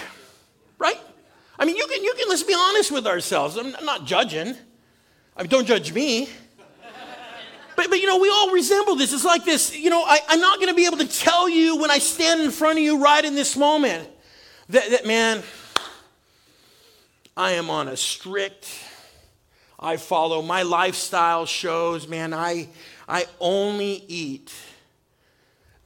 right? 0.78 0.98
I 1.60 1.64
mean, 1.64 1.76
you 1.76 1.86
can, 1.86 2.02
you 2.02 2.12
can, 2.18 2.28
let's 2.28 2.42
be 2.42 2.56
honest 2.58 2.90
with 2.90 3.06
ourselves. 3.06 3.56
I'm 3.56 3.70
not 3.84 4.04
judging. 4.04 4.56
I 5.40 5.42
mean, 5.42 5.48
don't 5.48 5.66
judge 5.66 5.90
me. 5.94 6.28
But, 7.74 7.88
but, 7.88 7.98
you 7.98 8.06
know, 8.06 8.18
we 8.18 8.28
all 8.28 8.50
resemble 8.50 8.94
this. 8.94 9.14
It's 9.14 9.24
like 9.24 9.46
this, 9.46 9.74
you 9.74 9.88
know, 9.88 10.02
I, 10.02 10.18
I'm 10.28 10.38
not 10.38 10.58
going 10.58 10.68
to 10.68 10.74
be 10.74 10.84
able 10.84 10.98
to 10.98 11.08
tell 11.08 11.48
you 11.48 11.78
when 11.78 11.90
I 11.90 11.96
stand 11.96 12.42
in 12.42 12.50
front 12.50 12.78
of 12.78 12.84
you 12.84 13.02
right 13.02 13.24
in 13.24 13.34
this 13.34 13.56
moment 13.56 14.06
that, 14.68 14.90
that 14.90 15.06
man, 15.06 15.42
I 17.38 17.52
am 17.52 17.70
on 17.70 17.88
a 17.88 17.96
strict, 17.96 18.68
I 19.78 19.96
follow 19.96 20.42
my 20.42 20.60
lifestyle 20.60 21.46
shows, 21.46 22.06
man, 22.06 22.34
I, 22.34 22.68
I 23.08 23.24
only 23.40 24.04
eat 24.08 24.52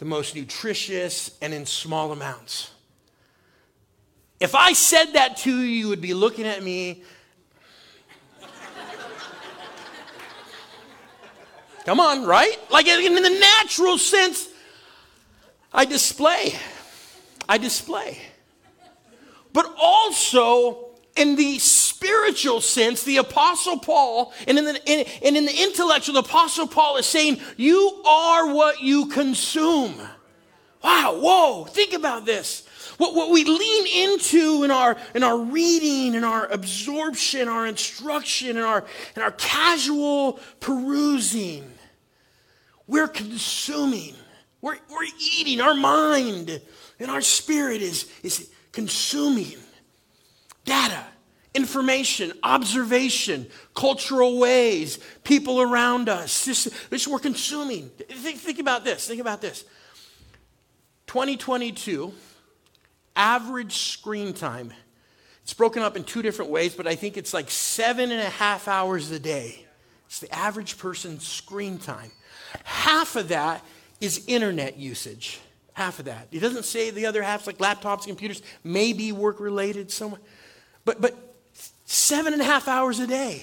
the 0.01 0.05
most 0.05 0.35
nutritious 0.35 1.39
and 1.41 1.55
in 1.55 1.65
small 1.65 2.11
amounts. 2.11 2.73
If 4.41 4.57
I 4.57 4.73
said 4.73 5.13
that 5.13 5.37
to 5.39 5.51
you, 5.57 5.65
you 5.65 5.89
would 5.91 6.01
be 6.01 6.13
looking 6.13 6.45
at 6.45 6.61
me. 6.61 7.05
Come 11.85 12.01
on, 12.01 12.25
right? 12.25 12.57
Like 12.71 12.87
in 12.87 13.15
the 13.15 13.31
natural 13.31 13.99
sense, 13.99 14.49
I 15.73 15.85
display. 15.85 16.55
I 17.49 17.59
display. 17.59 18.19
But 19.53 19.73
also, 19.79 20.85
in 21.17 21.37
the 21.37 21.59
spiritual 21.59 22.61
sense, 22.61 23.05
the 23.05 23.19
Apostle 23.19 23.79
Paul, 23.79 24.33
and 24.49 24.59
in 24.59 24.65
the, 24.65 24.81
in, 24.91 25.07
and 25.23 25.37
in 25.37 25.45
the 25.45 25.63
intellectual, 25.63 26.15
the 26.15 26.29
Apostle 26.29 26.67
Paul 26.67 26.97
is 26.97 27.07
saying, 27.07 27.41
You 27.57 28.03
are 28.05 28.53
what 28.53 28.81
you 28.81 29.07
consume. 29.07 29.95
Wow, 30.83 31.19
whoa, 31.21 31.65
think 31.65 31.93
about 31.93 32.27
this. 32.27 32.67
What, 32.99 33.15
what 33.15 33.31
we 33.31 33.45
lean 33.45 34.09
into 34.09 34.65
in 34.65 34.71
our, 34.71 34.97
in 35.15 35.23
our 35.23 35.39
reading, 35.39 36.15
in 36.15 36.25
our 36.25 36.47
absorption, 36.47 37.49
our 37.49 37.67
instruction, 37.67 38.57
in 38.57 38.63
our, 38.63 38.85
in 39.17 39.23
our 39.23 39.33
casual 39.33 40.41
perusing, 40.61 41.74
we're 42.87 43.09
consuming, 43.09 44.15
we're, 44.61 44.77
we're 44.91 45.07
eating. 45.37 45.61
Our 45.61 45.75
mind 45.75 46.61
and 46.99 47.11
our 47.11 47.21
spirit 47.21 47.83
is, 47.83 48.11
is 48.23 48.51
consuming 48.73 49.57
data, 50.65 51.05
information, 51.55 52.33
observation, 52.43 53.47
cultural 53.75 54.39
ways, 54.39 54.99
people 55.23 55.61
around 55.61 56.09
us. 56.09 56.45
This, 56.45 56.65
this 56.91 57.09
we're 57.09 57.19
consuming. 57.19 57.89
Think, 58.09 58.39
think 58.39 58.59
about 58.59 58.85
this. 58.85 59.07
Think 59.07 59.21
about 59.21 59.41
this. 59.41 59.65
2022, 61.07 62.13
average 63.17 63.77
screen 63.77 64.33
time. 64.33 64.73
It's 65.43 65.55
broken 65.55 65.83
up 65.83 65.97
in 65.97 66.05
two 66.05 66.23
different 66.23 66.51
ways, 66.51 66.75
but 66.75 66.87
I 66.87 66.95
think 66.95 67.17
it's 67.17 67.35
like 67.35 67.51
seven 67.51 68.11
and 68.11 68.21
a 68.21 68.31
half 68.31 68.67
hours 68.67 69.11
a 69.11 69.19
day. 69.19 69.64
It's 70.15 70.21
the 70.21 70.33
average 70.33 70.79
person's 70.79 71.27
screen 71.27 71.77
time. 71.77 72.13
Half 72.63 73.17
of 73.17 73.31
that 73.31 73.65
is 74.01 74.23
internet 74.29 74.77
usage. 74.77 75.41
Half 75.73 75.99
of 75.99 76.05
that. 76.05 76.29
He 76.31 76.39
doesn't 76.39 76.67
say 76.67 76.91
the 76.91 77.07
other 77.07 77.21
half's 77.21 77.49
like 77.49 77.59
laptops, 77.59 78.07
computers, 78.07 78.41
maybe 78.63 79.11
work 79.11 79.41
related 79.41 79.91
somewhere. 79.91 80.21
But, 80.85 81.01
but 81.01 81.17
seven 81.85 82.33
and 82.33 82.41
a 82.41 82.45
half 82.45 82.69
hours 82.69 83.01
a 83.01 83.09
day. 83.09 83.43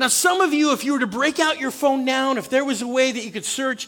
Now, 0.00 0.08
some 0.08 0.40
of 0.40 0.52
you, 0.52 0.72
if 0.72 0.82
you 0.82 0.94
were 0.94 0.98
to 0.98 1.06
break 1.06 1.38
out 1.38 1.60
your 1.60 1.70
phone 1.70 2.04
now, 2.04 2.30
and 2.30 2.38
if 2.40 2.50
there 2.50 2.64
was 2.64 2.82
a 2.82 2.88
way 2.88 3.12
that 3.12 3.24
you 3.24 3.30
could 3.30 3.44
search 3.44 3.86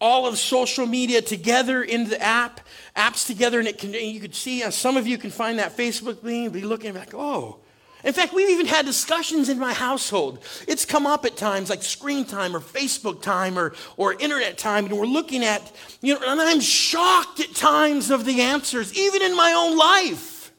all 0.00 0.28
of 0.28 0.38
social 0.38 0.86
media 0.86 1.20
together 1.20 1.82
in 1.82 2.08
the 2.08 2.22
app, 2.22 2.60
apps 2.94 3.26
together, 3.26 3.58
and 3.58 3.66
it 3.66 3.78
can, 3.78 3.92
you 3.92 4.20
could 4.20 4.36
see, 4.36 4.62
uh, 4.62 4.70
some 4.70 4.96
of 4.96 5.08
you 5.08 5.18
can 5.18 5.32
find 5.32 5.58
that 5.58 5.76
Facebook 5.76 6.20
thing, 6.20 6.50
be 6.50 6.60
looking 6.60 6.94
like, 6.94 7.12
oh. 7.12 7.58
In 8.04 8.12
fact, 8.12 8.34
we've 8.34 8.50
even 8.50 8.66
had 8.66 8.84
discussions 8.84 9.48
in 9.48 9.58
my 9.58 9.72
household. 9.72 10.38
It's 10.68 10.84
come 10.84 11.06
up 11.06 11.24
at 11.24 11.38
times 11.38 11.70
like 11.70 11.82
screen 11.82 12.26
time 12.26 12.54
or 12.54 12.60
Facebook 12.60 13.22
time 13.22 13.58
or, 13.58 13.72
or 13.96 14.12
internet 14.12 14.58
time, 14.58 14.84
and 14.84 14.98
we're 14.98 15.06
looking 15.06 15.42
at, 15.42 15.72
you 16.02 16.12
know, 16.12 16.20
and 16.26 16.40
I'm 16.40 16.60
shocked 16.60 17.40
at 17.40 17.54
times 17.54 18.10
of 18.10 18.26
the 18.26 18.42
answers, 18.42 18.96
even 18.96 19.22
in 19.22 19.34
my 19.34 19.52
own 19.52 19.78
life. 19.78 20.52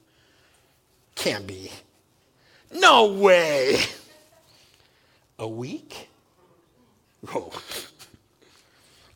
Can't 1.14 1.46
be. 1.46 1.72
No 2.74 3.14
way. 3.14 3.78
A 5.38 5.48
week? 5.48 6.10
Oh, 7.34 7.52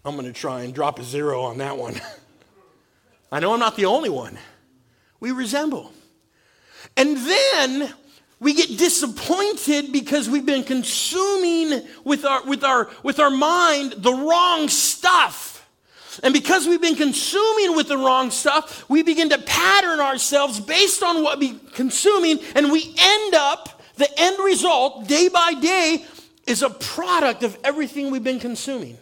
I'm 0.06 0.16
going 0.16 0.28
to 0.28 0.34
try 0.34 0.62
and 0.62 0.74
drop 0.74 1.00
a 1.00 1.04
zero 1.04 1.42
on 1.42 1.58
that 1.58 1.78
one. 1.78 2.00
I 3.32 3.40
know 3.40 3.54
I'm 3.54 3.60
not 3.60 3.76
the 3.76 3.86
only 3.86 4.10
one. 4.10 4.38
We 5.20 5.32
resemble. 5.32 5.92
And 6.96 7.18
then 7.18 7.94
we 8.40 8.54
get 8.54 8.78
disappointed 8.78 9.92
because 9.92 10.30
we've 10.30 10.46
been 10.46 10.64
consuming 10.64 11.86
with 12.04 12.26
our, 12.26 12.46
with 12.46 12.64
our, 12.64 12.90
with 13.04 13.20
our 13.20 13.30
mind 13.30 13.96
the 13.98 14.14
wrong 14.14 14.70
stuff. 14.70 15.70
And 16.24 16.34
because 16.34 16.68
we've 16.68 16.82
been 16.82 16.96
consuming 16.96 17.76
with 17.76 17.88
the 17.88 17.98
wrong 17.98 18.32
stuff, 18.32 18.90
we 18.90 19.04
begin 19.04 19.30
to 19.30 19.38
pattern 19.40 20.00
ourselves 20.00 20.60
based 20.60 21.04
on 21.04 21.24
what 21.24 21.40
we're 21.40 21.60
consuming, 21.74 22.40
and 22.56 22.72
we 22.72 22.94
end 22.98 23.36
up, 23.36 23.82
the 23.96 24.10
end 24.18 24.38
result, 24.44 25.08
day 25.08 25.30
by 25.30 25.54
day, 25.54 26.06
is 26.46 26.62
a 26.64 26.70
product 26.70 27.44
of 27.44 27.58
everything 27.64 28.10
we've 28.10 28.24
been 28.24 28.40
consuming 28.40 28.98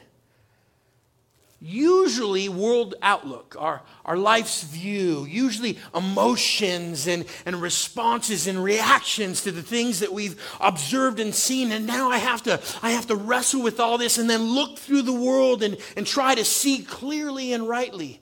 usually 1.60 2.50
world 2.50 2.96
outlook, 3.02 3.56
our, 3.58 3.82
our 4.06 4.18
life's 4.18 4.64
view, 4.64 5.26
usually 5.26 5.80
emotions 5.96 7.08
and, 7.08 7.26
and 7.46 7.62
responses 7.62 8.46
and 8.48 8.64
reactions 8.64 9.42
to 9.42 9.52
the 9.52 9.64
things 9.64 10.00
that 10.02 10.14
we've 10.14 10.40
observed 10.60 11.20
and 11.20 11.34
seen. 11.34 11.72
And 11.72 11.88
now 11.88 12.10
I 12.10 12.18
have 12.18 12.44
to, 12.44 12.62
I 12.84 12.92
have 12.92 13.08
to 13.08 13.16
wrestle 13.16 13.64
with 13.64 13.80
all 13.80 13.98
this 13.98 14.18
and 14.18 14.30
then 14.30 14.44
look 14.44 14.78
through 14.78 15.02
the 15.02 15.14
world 15.14 15.64
and, 15.64 15.78
and 15.96 16.06
try 16.06 16.36
to 16.36 16.46
see 16.46 16.84
clearly 16.84 17.54
and 17.54 17.68
rightly 17.68 18.22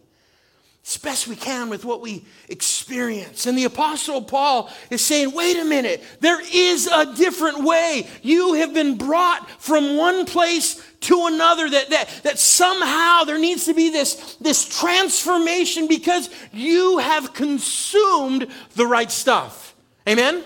as 0.86 0.98
best 0.98 1.28
we 1.28 1.36
can 1.36 1.70
with 1.70 1.84
what 1.84 2.00
we 2.00 2.24
experience. 2.48 3.48
And 3.48 3.58
the 3.58 3.64
Apostle 3.64 4.22
Paul 4.22 4.72
is 4.92 5.04
saying, 5.04 5.34
wait 5.34 5.58
a 5.58 5.66
minute, 5.66 6.04
there 6.20 6.40
is 6.54 6.88
a 6.88 7.16
different 7.16 7.64
way. 7.64 8.08
You 8.22 8.54
have 8.54 8.74
been 8.74 8.96
brought 8.96 9.50
from 9.60 9.98
one 9.98 10.26
place 10.26 10.86
to 11.02 11.26
another, 11.26 11.70
that, 11.70 11.90
that, 11.90 12.10
that 12.24 12.40
somehow 12.40 13.24
there 13.24 13.40
needs 13.40 13.66
to 13.66 13.74
be 13.74 13.90
this, 13.90 14.36
this 14.36 14.80
transformation 14.80 15.88
because 15.88 16.30
you 16.54 17.00
have 17.00 17.34
consumed 17.34 18.48
the 18.76 18.86
right 18.86 19.12
stuff. 19.12 19.76
Amen? 20.08 20.44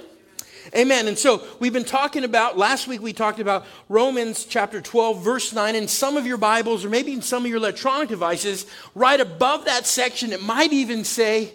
Amen. 0.75 1.07
And 1.07 1.17
so 1.17 1.43
we've 1.59 1.73
been 1.73 1.83
talking 1.83 2.23
about, 2.23 2.57
last 2.57 2.87
week 2.87 3.01
we 3.01 3.11
talked 3.11 3.39
about 3.39 3.65
Romans 3.87 4.45
chapter 4.45 4.81
12, 4.81 5.23
verse 5.23 5.51
9. 5.51 5.75
In 5.75 5.87
some 5.87 6.15
of 6.15 6.27
your 6.27 6.37
Bibles, 6.37 6.85
or 6.85 6.89
maybe 6.89 7.13
in 7.13 7.21
some 7.21 7.43
of 7.43 7.49
your 7.49 7.57
electronic 7.57 8.09
devices, 8.09 8.67
right 8.93 9.19
above 9.19 9.65
that 9.65 9.87
section, 9.87 10.31
it 10.31 10.43
might 10.43 10.71
even 10.71 11.03
say, 11.03 11.53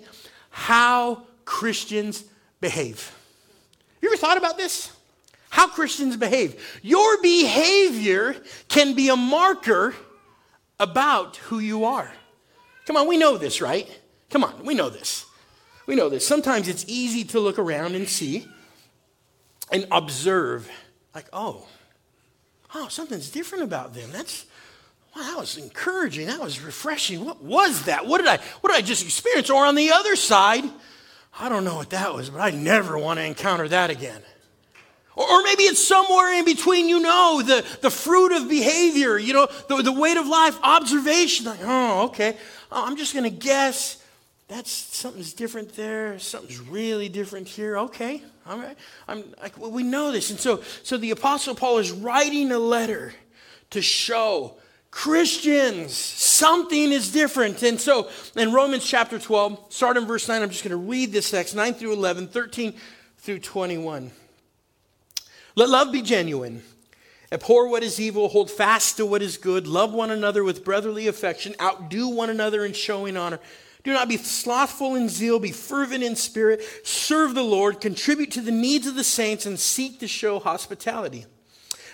How 0.50 1.22
Christians 1.44 2.24
Behave. 2.60 3.12
You 4.00 4.08
ever 4.08 4.16
thought 4.16 4.36
about 4.36 4.56
this? 4.56 4.90
How 5.48 5.68
Christians 5.68 6.16
behave. 6.16 6.80
Your 6.82 7.22
behavior 7.22 8.34
can 8.68 8.94
be 8.94 9.08
a 9.08 9.16
marker 9.16 9.94
about 10.80 11.36
who 11.36 11.60
you 11.60 11.84
are. 11.84 12.10
Come 12.86 12.96
on, 12.96 13.06
we 13.06 13.16
know 13.16 13.38
this, 13.38 13.60
right? 13.60 13.88
Come 14.30 14.42
on, 14.42 14.64
we 14.64 14.74
know 14.74 14.90
this. 14.90 15.26
We 15.86 15.94
know 15.94 16.08
this. 16.08 16.26
Sometimes 16.26 16.66
it's 16.66 16.84
easy 16.88 17.22
to 17.24 17.38
look 17.38 17.58
around 17.58 17.94
and 17.94 18.08
see 18.08 18.48
and 19.70 19.86
observe, 19.90 20.70
like, 21.14 21.26
oh, 21.32 21.66
oh, 22.74 22.88
something's 22.88 23.30
different 23.30 23.64
about 23.64 23.94
them. 23.94 24.10
That's, 24.12 24.46
wow, 25.14 25.22
that 25.22 25.38
was 25.38 25.56
encouraging. 25.56 26.26
That 26.26 26.40
was 26.40 26.60
refreshing. 26.60 27.24
What 27.24 27.42
was 27.42 27.84
that? 27.84 28.06
What 28.06 28.18
did 28.18 28.28
I, 28.28 28.38
what 28.60 28.70
did 28.70 28.78
I 28.78 28.82
just 28.82 29.04
experience? 29.04 29.50
Or 29.50 29.64
on 29.66 29.74
the 29.74 29.92
other 29.92 30.16
side, 30.16 30.64
I 31.38 31.48
don't 31.48 31.64
know 31.64 31.76
what 31.76 31.90
that 31.90 32.14
was, 32.14 32.30
but 32.30 32.40
I 32.40 32.50
never 32.50 32.98
want 32.98 33.18
to 33.18 33.24
encounter 33.24 33.68
that 33.68 33.90
again. 33.90 34.20
Or, 35.16 35.44
maybe 35.44 35.62
it's 35.62 35.86
somewhere 35.86 36.32
in 36.32 36.44
between, 36.44 36.88
you 36.88 36.98
know, 36.98 37.40
the, 37.40 37.64
the 37.82 37.90
fruit 37.90 38.32
of 38.32 38.48
behavior, 38.48 39.16
you 39.16 39.32
know, 39.32 39.46
the, 39.68 39.80
the 39.80 39.92
weight 39.92 40.16
of 40.16 40.26
life, 40.26 40.58
observation. 40.60 41.46
Like, 41.46 41.60
oh, 41.62 42.06
okay. 42.06 42.36
Oh, 42.72 42.84
I'm 42.84 42.96
just 42.96 43.12
going 43.12 43.22
to 43.22 43.30
guess 43.30 44.02
that's 44.48 44.72
something's 44.72 45.32
different 45.32 45.76
there. 45.76 46.18
Something's 46.18 46.58
really 46.58 47.08
different 47.08 47.46
here. 47.46 47.78
Okay, 47.78 48.24
all 48.46 48.58
right. 48.58 48.76
I'm 49.08 49.24
like 49.42 49.58
well, 49.58 49.70
we 49.70 49.82
know 49.82 50.12
this, 50.12 50.30
and 50.30 50.38
so 50.38 50.62
so 50.82 50.96
the 50.96 51.10
apostle 51.10 51.54
Paul 51.54 51.78
is 51.78 51.90
writing 51.90 52.52
a 52.52 52.58
letter 52.58 53.14
to 53.70 53.82
show 53.82 54.56
Christians 54.94 55.92
something 55.92 56.92
is 56.92 57.10
different. 57.10 57.64
And 57.64 57.80
so 57.80 58.08
in 58.36 58.52
Romans 58.52 58.86
chapter 58.86 59.18
12, 59.18 59.72
start 59.72 59.96
in 59.96 60.06
verse 60.06 60.28
9, 60.28 60.40
I'm 60.40 60.50
just 60.50 60.62
going 60.62 60.70
to 60.70 60.76
read 60.76 61.10
this 61.10 61.32
text 61.32 61.56
9 61.56 61.74
through 61.74 61.94
11, 61.94 62.28
13 62.28 62.74
through 63.18 63.40
21. 63.40 64.12
Let 65.56 65.68
love 65.68 65.90
be 65.90 66.00
genuine. 66.00 66.62
Abhor 67.32 67.68
what 67.68 67.82
is 67.82 68.00
evil, 68.00 68.28
hold 68.28 68.52
fast 68.52 68.96
to 68.98 69.04
what 69.04 69.20
is 69.20 69.36
good, 69.36 69.66
love 69.66 69.92
one 69.92 70.12
another 70.12 70.44
with 70.44 70.64
brotherly 70.64 71.08
affection, 71.08 71.56
outdo 71.60 72.08
one 72.08 72.30
another 72.30 72.64
in 72.64 72.72
showing 72.72 73.16
honor. 73.16 73.40
Do 73.84 73.92
not 73.92 74.08
be 74.08 74.16
slothful 74.16 74.94
in 74.94 75.10
zeal, 75.10 75.38
be 75.38 75.52
fervent 75.52 76.02
in 76.02 76.16
spirit, 76.16 76.62
serve 76.84 77.34
the 77.34 77.42
Lord, 77.42 77.82
contribute 77.82 78.30
to 78.32 78.40
the 78.40 78.50
needs 78.50 78.86
of 78.86 78.94
the 78.94 79.04
saints, 79.04 79.44
and 79.44 79.60
seek 79.60 80.00
to 80.00 80.08
show 80.08 80.38
hospitality. 80.38 81.26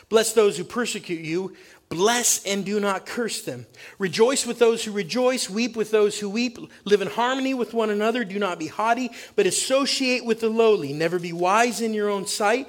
Bless 0.09 0.33
those 0.33 0.57
who 0.57 0.65
persecute 0.65 1.25
you. 1.25 1.57
Bless 1.89 2.45
and 2.45 2.65
do 2.65 2.79
not 2.79 3.05
curse 3.05 3.43
them. 3.43 3.67
Rejoice 3.99 4.47
with 4.47 4.61
those 4.61 4.85
who 4.85 4.93
rejoice. 4.93 5.51
Weep 5.51 5.75
with 5.75 5.91
those 5.91 6.21
who 6.21 6.31
weep. 6.31 6.57
Live 6.85 7.01
in 7.01 7.09
harmony 7.09 7.53
with 7.53 7.75
one 7.75 7.91
another. 7.91 8.23
Do 8.25 8.39
not 8.39 8.61
be 8.61 8.69
haughty, 8.69 9.11
but 9.35 9.47
associate 9.47 10.25
with 10.25 10.39
the 10.39 10.49
lowly. 10.49 10.93
Never 10.93 11.19
be 11.19 11.33
wise 11.33 11.81
in 11.81 11.93
your 11.93 12.09
own 12.09 12.29
sight. 12.29 12.69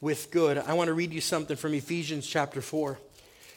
with 0.00 0.30
good. 0.30 0.58
I 0.58 0.74
want 0.74 0.88
to 0.88 0.94
read 0.94 1.12
you 1.12 1.20
something 1.20 1.56
from 1.56 1.74
Ephesians 1.74 2.26
chapter 2.26 2.60
4, 2.60 2.98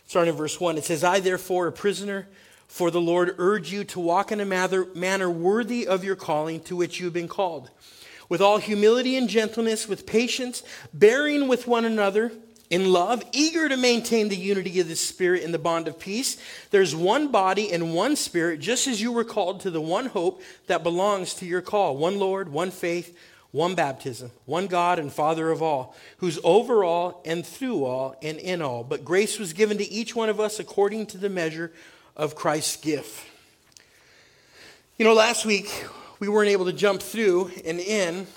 starting 0.07 0.31
in 0.31 0.37
verse 0.37 0.59
1. 0.59 0.77
It 0.77 0.85
says, 0.85 1.03
I, 1.03 1.19
therefore, 1.19 1.67
a 1.67 1.71
prisoner, 1.71 2.27
for 2.67 2.91
the 2.91 3.01
Lord 3.01 3.35
urge 3.37 3.71
you 3.71 3.83
to 3.85 3.99
walk 3.99 4.31
in 4.31 4.39
a 4.39 4.45
manner 4.45 5.29
worthy 5.29 5.87
of 5.87 6.03
your 6.03 6.15
calling 6.15 6.61
to 6.61 6.75
which 6.75 6.99
you 6.99 7.05
have 7.05 7.13
been 7.13 7.27
called, 7.27 7.69
with 8.29 8.41
all 8.41 8.57
humility 8.57 9.15
and 9.17 9.27
gentleness, 9.27 9.87
with 9.87 10.05
patience, 10.05 10.63
bearing 10.93 11.47
with 11.47 11.67
one 11.67 11.83
another 11.83 12.31
in 12.69 12.93
love, 12.93 13.23
eager 13.31 13.67
to 13.67 13.75
maintain 13.75 14.29
the 14.29 14.35
unity 14.35 14.79
of 14.79 14.87
the 14.87 14.95
Spirit 14.95 15.41
in 15.41 15.51
the 15.51 15.57
bond 15.57 15.87
of 15.87 15.99
peace. 15.99 16.37
There's 16.69 16.95
one 16.95 17.29
body 17.29 17.71
and 17.73 17.95
one 17.95 18.15
Spirit, 18.15 18.59
just 18.59 18.87
as 18.87 19.01
you 19.01 19.11
were 19.11 19.23
called 19.23 19.61
to 19.61 19.71
the 19.71 19.81
one 19.81 20.05
hope 20.05 20.43
that 20.67 20.83
belongs 20.83 21.33
to 21.35 21.47
your 21.47 21.61
call 21.61 21.97
one 21.97 22.19
Lord, 22.19 22.49
one 22.49 22.69
faith, 22.69 23.17
one 23.51 23.75
baptism, 23.75 24.31
one 24.45 24.67
God 24.67 24.99
and 24.99 25.11
Father 25.11 25.49
of 25.49 25.61
all, 25.61 25.95
who's 26.17 26.39
over 26.43 26.83
all 26.83 27.21
and 27.25 27.45
through 27.45 27.83
all 27.83 28.15
and 28.21 28.37
in 28.37 28.61
all. 28.61 28.83
But 28.83 29.03
grace 29.03 29.39
was 29.39 29.53
given 29.53 29.77
to 29.79 29.91
each 29.91 30.15
one 30.15 30.29
of 30.29 30.39
us 30.39 30.59
according 30.59 31.07
to 31.07 31.17
the 31.17 31.29
measure 31.29 31.71
of 32.15 32.35
Christ's 32.35 32.77
gift. 32.77 33.25
You 34.97 35.05
know, 35.05 35.13
last 35.13 35.45
week 35.45 35.85
we 36.19 36.27
weren't 36.27 36.49
able 36.49 36.65
to 36.65 36.73
jump 36.73 37.01
through 37.01 37.51
and 37.65 37.79
in 37.79 38.27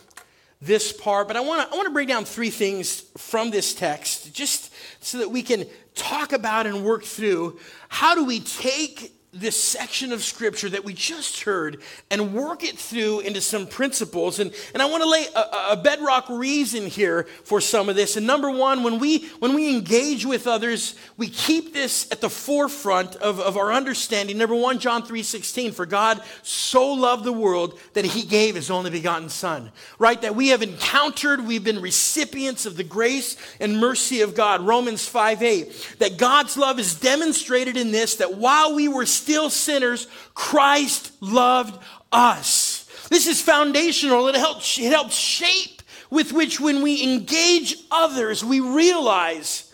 this 0.63 0.93
part, 0.93 1.27
but 1.27 1.37
I 1.37 1.41
want 1.41 1.69
to 1.69 1.75
I 1.75 1.77
want 1.77 1.89
to 1.89 1.93
break 1.93 2.09
down 2.09 2.25
three 2.25 2.51
things 2.51 3.01
from 3.19 3.51
this 3.51 3.75
text 3.75 4.33
just 4.33 4.73
so 5.01 5.19
that 5.19 5.31
we 5.31 5.43
can 5.43 5.67
talk 5.95 6.33
about 6.33 6.67
and 6.67 6.85
work 6.85 7.03
through 7.03 7.59
how 7.89 8.15
do 8.15 8.25
we 8.25 8.41
take 8.41 9.13
this 9.35 9.61
section 9.61 10.13
of 10.13 10.23
scripture 10.23 10.69
that 10.69 10.85
we 10.85 10.93
just 10.93 11.41
heard 11.41 11.81
and 12.11 12.35
work 12.35 12.63
it 12.63 12.79
through 12.79 13.21
into 13.21 13.41
some 13.41 13.67
principles. 13.67 14.39
And, 14.39 14.53
and 14.75 14.83
I 14.83 14.87
want 14.87 15.03
to 15.03 15.09
lay 15.09 15.25
a, 15.35 15.73
a, 15.73 15.77
bedrock 15.83 16.29
reason 16.29 16.87
here 16.87 17.23
for 17.45 17.59
some 17.59 17.89
of 17.89 17.97
this. 17.97 18.19
And 18.19 18.27
number 18.27 18.51
one, 18.51 18.83
when 18.83 18.99
we, 18.99 19.27
when 19.39 19.55
we 19.55 19.75
engage 19.75 20.27
with 20.27 20.47
others, 20.47 20.97
we 21.17 21.29
keep 21.29 21.73
this 21.73 22.13
at 22.13 22.21
the 22.21 22.29
forefront 22.29 23.17
of, 23.17 23.41
of 23.41 23.57
our 23.57 23.73
understanding. 23.73 24.37
Number 24.37 24.55
one, 24.55 24.79
John 24.79 25.03
3 25.03 25.23
16, 25.23 25.73
for 25.73 25.87
God 25.87 26.21
so 26.43 26.93
loved 26.93 27.25
the 27.25 27.33
world 27.33 27.81
that 27.95 28.05
he 28.05 28.25
gave 28.25 28.55
his 28.55 28.71
only 28.71 28.91
begotten 28.91 29.31
Son. 29.31 29.73
Right? 29.99 30.21
That 30.21 30.37
we 30.37 30.49
have 30.49 30.61
encountered, 30.61 31.47
we've 31.47 31.65
been 31.65 31.81
recipients 31.81 32.67
of 32.67 32.77
the 32.77 32.85
grace 32.85 33.39
and 33.61 33.79
mercy 33.81 34.21
of 34.21 34.35
God. 34.35 34.61
Romans 34.61 35.09
5 35.09 35.43
8, 35.43 35.97
that 36.01 36.19
God's 36.19 36.59
love 36.59 36.79
is 36.79 36.95
demonstrated 36.95 37.79
in 37.79 37.93
this, 37.93 38.17
that 38.17 38.35
while 38.35 38.75
we 38.75 38.89
were 38.89 39.07
still 39.23 39.51
sinners, 39.51 40.09
Christ 40.35 41.13
loved 41.21 41.83
us. 42.11 42.89
This 43.09 43.27
is 43.27 43.41
foundational. 43.41 44.29
It 44.29 44.35
helps, 44.35 44.79
it 44.79 44.93
helps 44.93 45.17
shape 45.17 45.83
with 46.11 46.33
which, 46.33 46.61
when 46.61 46.83
we 46.83 47.03
engage 47.03 47.77
others, 47.91 48.45
we 48.45 48.61
realize 48.61 49.73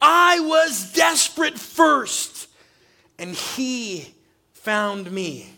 I 0.00 0.40
was 0.40 0.92
desperate 0.92 1.58
first, 1.58 2.48
and 3.18 3.34
He 3.34 4.14
found 4.52 5.10
me. 5.10 5.50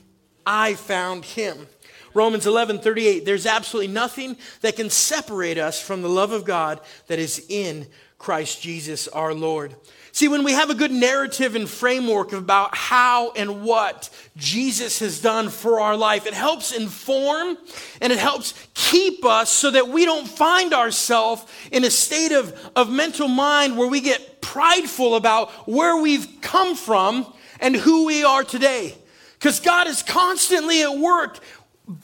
I 0.47 0.75
found 0.75 1.25
Him. 1.25 1.67
Romans 2.15 2.47
11, 2.47 2.79
38, 2.79 3.25
there's 3.25 3.45
absolutely 3.45 3.93
nothing 3.93 4.37
that 4.63 4.77
can 4.77 4.89
separate 4.89 5.59
us 5.59 5.81
from 5.81 6.01
the 6.01 6.09
love 6.09 6.33
of 6.33 6.45
God 6.45 6.81
that 7.09 7.19
is 7.19 7.45
in 7.49 7.87
Christ 8.19 8.63
Jesus 8.63 9.07
our 9.09 9.35
Lord. 9.35 9.75
See, 10.17 10.29
when 10.29 10.45
we 10.45 10.53
have 10.53 10.71
a 10.71 10.75
good 10.75 10.93
narrative 10.93 11.57
and 11.57 11.69
framework 11.69 12.33
about 12.33 12.75
how 12.75 13.33
and 13.33 13.63
what 13.63 14.09
Jesus 14.35 15.01
has 15.01 15.21
done 15.21 15.51
for 15.51 15.79
our 15.79 15.95
life, 15.95 16.27
it 16.27 16.33
helps 16.33 16.73
inform 16.73 17.59
and 18.01 18.11
it 18.11 18.19
helps 18.19 18.55
keep 18.73 19.27
us 19.27 19.53
so 19.53 19.71
that 19.71 19.89
we 19.89 20.07
don't 20.07 20.27
find 20.27 20.73
ourselves 20.73 21.45
in 21.71 21.85
a 21.85 21.91
state 21.91 22.33
of, 22.33 22.59
of 22.75 22.91
mental 22.91 23.29
mind 23.29 23.77
where 23.77 23.89
we 23.89 24.01
get 24.01 24.41
prideful 24.41 25.17
about 25.17 25.51
where 25.69 26.01
we've 26.01 26.27
come 26.41 26.77
from 26.77 27.31
and 27.61 27.77
who 27.77 28.07
we 28.07 28.25
are 28.25 28.43
today. 28.43 28.95
Because 29.35 29.61
God 29.61 29.87
is 29.87 30.03
constantly 30.03 30.81
at 30.81 30.97
work 30.97 31.41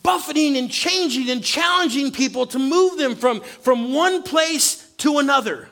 buffeting 0.03 0.59
and 0.59 0.70
changing 0.70 1.31
and 1.31 1.42
challenging 1.42 2.12
people 2.12 2.44
to 2.48 2.59
move 2.59 2.98
them 2.98 3.16
from, 3.16 3.40
from 3.40 3.94
one 3.94 4.22
place 4.22 4.87
to 4.98 5.16
another. 5.16 5.70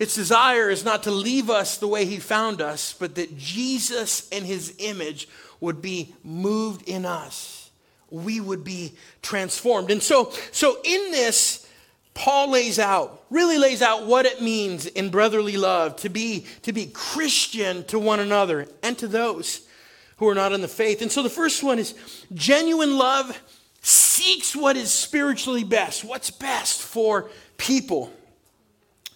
Its 0.00 0.14
desire 0.14 0.70
is 0.70 0.82
not 0.82 1.02
to 1.02 1.10
leave 1.10 1.50
us 1.50 1.76
the 1.76 1.86
way 1.86 2.06
he 2.06 2.16
found 2.16 2.62
us, 2.62 2.94
but 2.94 3.16
that 3.16 3.36
Jesus 3.36 4.26
and 4.30 4.46
his 4.46 4.74
image 4.78 5.28
would 5.60 5.82
be 5.82 6.14
moved 6.24 6.88
in 6.88 7.04
us. 7.04 7.70
We 8.10 8.40
would 8.40 8.64
be 8.64 8.94
transformed. 9.20 9.90
And 9.90 10.02
so, 10.02 10.32
so 10.52 10.78
in 10.84 11.10
this, 11.10 11.68
Paul 12.14 12.52
lays 12.52 12.78
out, 12.78 13.24
really 13.28 13.58
lays 13.58 13.82
out 13.82 14.06
what 14.06 14.24
it 14.24 14.40
means 14.40 14.86
in 14.86 15.10
brotherly 15.10 15.58
love 15.58 15.96
to 15.96 16.08
be, 16.08 16.46
to 16.62 16.72
be 16.72 16.86
Christian 16.86 17.84
to 17.84 17.98
one 17.98 18.20
another 18.20 18.66
and 18.82 18.96
to 18.98 19.06
those 19.06 19.68
who 20.16 20.26
are 20.26 20.34
not 20.34 20.52
in 20.52 20.62
the 20.62 20.68
faith. 20.68 21.02
And 21.02 21.12
so 21.12 21.22
the 21.22 21.28
first 21.28 21.62
one 21.62 21.78
is 21.78 21.94
genuine 22.32 22.96
love 22.96 23.38
seeks 23.82 24.56
what 24.56 24.78
is 24.78 24.90
spiritually 24.90 25.64
best, 25.64 26.04
what's 26.04 26.30
best 26.30 26.80
for 26.80 27.28
people. 27.58 28.10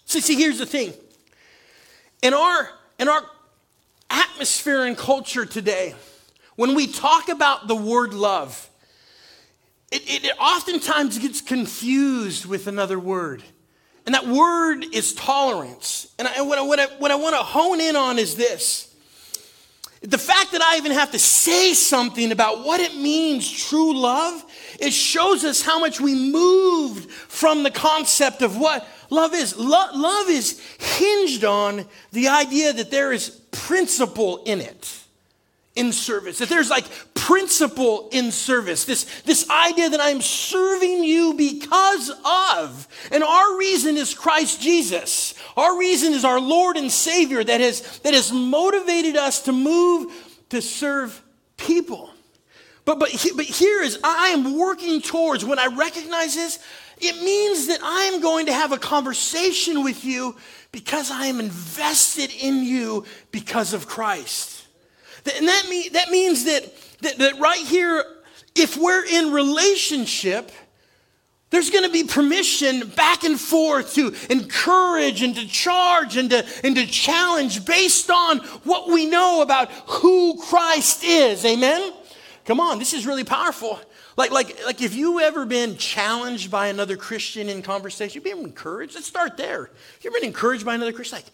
So, 0.04 0.20
see, 0.20 0.36
here's 0.36 0.58
the 0.58 0.66
thing. 0.66 0.92
In 2.22 2.34
our, 2.34 2.70
in 2.98 3.08
our 3.08 3.22
atmosphere 4.10 4.84
and 4.84 4.96
culture 4.96 5.44
today, 5.44 5.94
when 6.56 6.74
we 6.74 6.86
talk 6.86 7.28
about 7.28 7.68
the 7.68 7.74
word 7.74 8.14
love, 8.14 8.68
it, 9.90 10.02
it, 10.02 10.24
it 10.24 10.38
oftentimes 10.38 11.18
gets 11.18 11.40
confused 11.40 12.46
with 12.46 12.66
another 12.66 12.98
word. 12.98 13.42
And 14.06 14.14
that 14.14 14.26
word 14.26 14.84
is 14.92 15.14
tolerance. 15.14 16.12
And 16.18 16.28
I, 16.28 16.42
what, 16.42 16.58
I, 16.58 16.62
what, 16.62 16.78
I, 16.78 16.86
what 16.98 17.10
I 17.10 17.14
want 17.14 17.34
to 17.34 17.42
hone 17.42 17.80
in 17.80 17.96
on 17.96 18.18
is 18.18 18.36
this 18.36 18.93
the 20.06 20.18
fact 20.18 20.52
that 20.52 20.60
I 20.60 20.76
even 20.76 20.92
have 20.92 21.12
to 21.12 21.18
say 21.18 21.72
something 21.72 22.30
about 22.30 22.64
what 22.64 22.78
it 22.80 22.94
means, 22.94 23.50
true 23.50 23.98
love, 23.98 24.44
it 24.78 24.92
shows 24.92 25.44
us 25.44 25.62
how 25.62 25.78
much 25.78 25.98
we 26.00 26.14
moved 26.14 27.10
from 27.10 27.62
the 27.62 27.70
concept 27.70 28.42
of 28.42 28.58
what 28.58 28.86
love 29.08 29.32
is. 29.34 29.56
Lo- 29.56 29.92
love 29.94 30.28
is 30.28 30.60
hinged 30.78 31.44
on 31.44 31.86
the 32.12 32.28
idea 32.28 32.72
that 32.74 32.90
there 32.90 33.12
is 33.12 33.30
principle 33.50 34.42
in 34.44 34.60
it 34.60 35.03
in 35.76 35.92
service, 35.92 36.38
that 36.38 36.48
there's 36.48 36.70
like 36.70 36.84
principle 37.14 38.08
in 38.12 38.30
service, 38.30 38.84
this, 38.84 39.04
this 39.22 39.48
idea 39.50 39.90
that 39.90 40.00
I'm 40.00 40.20
serving 40.20 41.02
you 41.02 41.34
because 41.34 42.10
of. 42.24 42.86
And 43.10 43.24
our 43.24 43.58
reason 43.58 43.96
is 43.96 44.14
Christ 44.14 44.62
Jesus. 44.62 45.34
Our 45.56 45.76
reason 45.78 46.12
is 46.12 46.24
our 46.24 46.40
Lord 46.40 46.76
and 46.76 46.92
Savior 46.92 47.42
that 47.42 47.60
has, 47.60 47.98
that 48.00 48.14
has 48.14 48.32
motivated 48.32 49.16
us 49.16 49.42
to 49.42 49.52
move 49.52 50.12
to 50.50 50.62
serve 50.62 51.20
people. 51.56 52.10
But, 52.84 52.98
but, 53.00 53.10
but 53.34 53.46
here 53.46 53.82
is, 53.82 53.98
I 54.04 54.28
am 54.28 54.56
working 54.56 55.00
towards, 55.00 55.44
when 55.44 55.58
I 55.58 55.66
recognize 55.66 56.34
this, 56.34 56.60
it 56.98 57.20
means 57.22 57.66
that 57.66 57.80
I 57.82 58.04
am 58.04 58.20
going 58.20 58.46
to 58.46 58.52
have 58.52 58.70
a 58.70 58.78
conversation 58.78 59.82
with 59.82 60.04
you 60.04 60.36
because 60.70 61.10
I 61.10 61.26
am 61.26 61.40
invested 61.40 62.30
in 62.32 62.62
you 62.62 63.04
because 63.32 63.72
of 63.72 63.88
Christ. 63.88 64.53
And 65.26 65.48
that, 65.48 65.66
mean, 65.68 65.92
that 65.92 66.10
means 66.10 66.44
that, 66.44 66.72
that, 67.00 67.18
that 67.18 67.38
right 67.38 67.60
here, 67.60 68.04
if 68.54 68.76
we're 68.76 69.04
in 69.04 69.32
relationship, 69.32 70.52
there's 71.50 71.70
going 71.70 71.84
to 71.84 71.90
be 71.90 72.02
permission 72.02 72.88
back 72.96 73.22
and 73.22 73.40
forth 73.40 73.94
to 73.94 74.12
encourage 74.28 75.22
and 75.22 75.36
to 75.36 75.46
charge 75.46 76.16
and 76.16 76.30
to, 76.30 76.44
and 76.64 76.74
to 76.74 76.84
challenge 76.84 77.64
based 77.64 78.10
on 78.10 78.38
what 78.64 78.88
we 78.88 79.06
know 79.06 79.40
about 79.40 79.70
who 79.86 80.36
Christ 80.42 81.04
is. 81.04 81.44
Amen? 81.44 81.92
Come 82.44 82.60
on, 82.60 82.78
this 82.78 82.92
is 82.92 83.06
really 83.06 83.24
powerful. 83.24 83.78
Like, 84.16 84.30
like, 84.30 84.64
like 84.64 84.82
if 84.82 84.94
you 84.94 85.20
ever 85.20 85.46
been 85.46 85.76
challenged 85.76 86.50
by 86.50 86.68
another 86.68 86.96
Christian 86.96 87.48
in 87.48 87.62
conversation, 87.62 88.14
you've 88.16 88.24
been 88.24 88.44
encouraged. 88.44 88.94
Let's 88.94 89.06
start 89.06 89.36
there. 89.36 89.70
you've 90.02 90.14
been 90.14 90.24
encouraged 90.24 90.64
by 90.64 90.74
another 90.74 90.92
Christian? 90.92 91.18
Like, 91.18 91.32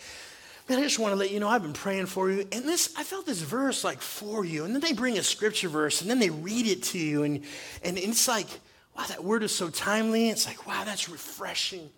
man, 0.70 0.78
I 0.78 0.82
just 0.82 1.00
want 1.00 1.10
to 1.10 1.16
let 1.16 1.32
you 1.32 1.40
know 1.40 1.48
I've 1.48 1.62
been 1.62 1.72
praying 1.72 2.06
for 2.06 2.30
you. 2.30 2.46
And 2.52 2.64
this, 2.64 2.94
I 2.96 3.02
felt 3.02 3.26
this 3.26 3.42
verse 3.42 3.82
like 3.82 4.00
for 4.00 4.44
you. 4.44 4.64
And 4.64 4.72
then 4.72 4.80
they 4.80 4.92
bring 4.92 5.18
a 5.18 5.22
scripture 5.22 5.68
verse 5.68 6.00
and 6.00 6.08
then 6.08 6.20
they 6.20 6.30
read 6.30 6.66
it 6.66 6.84
to 6.84 6.98
you. 6.98 7.24
And, 7.24 7.42
and 7.82 7.98
it's 7.98 8.28
like, 8.28 8.46
wow, 8.96 9.04
that 9.08 9.24
word 9.24 9.42
is 9.42 9.52
so 9.52 9.68
timely. 9.68 10.28
It's 10.30 10.46
like, 10.46 10.68
wow, 10.68 10.84
that's 10.84 11.08
refreshing. 11.08 11.90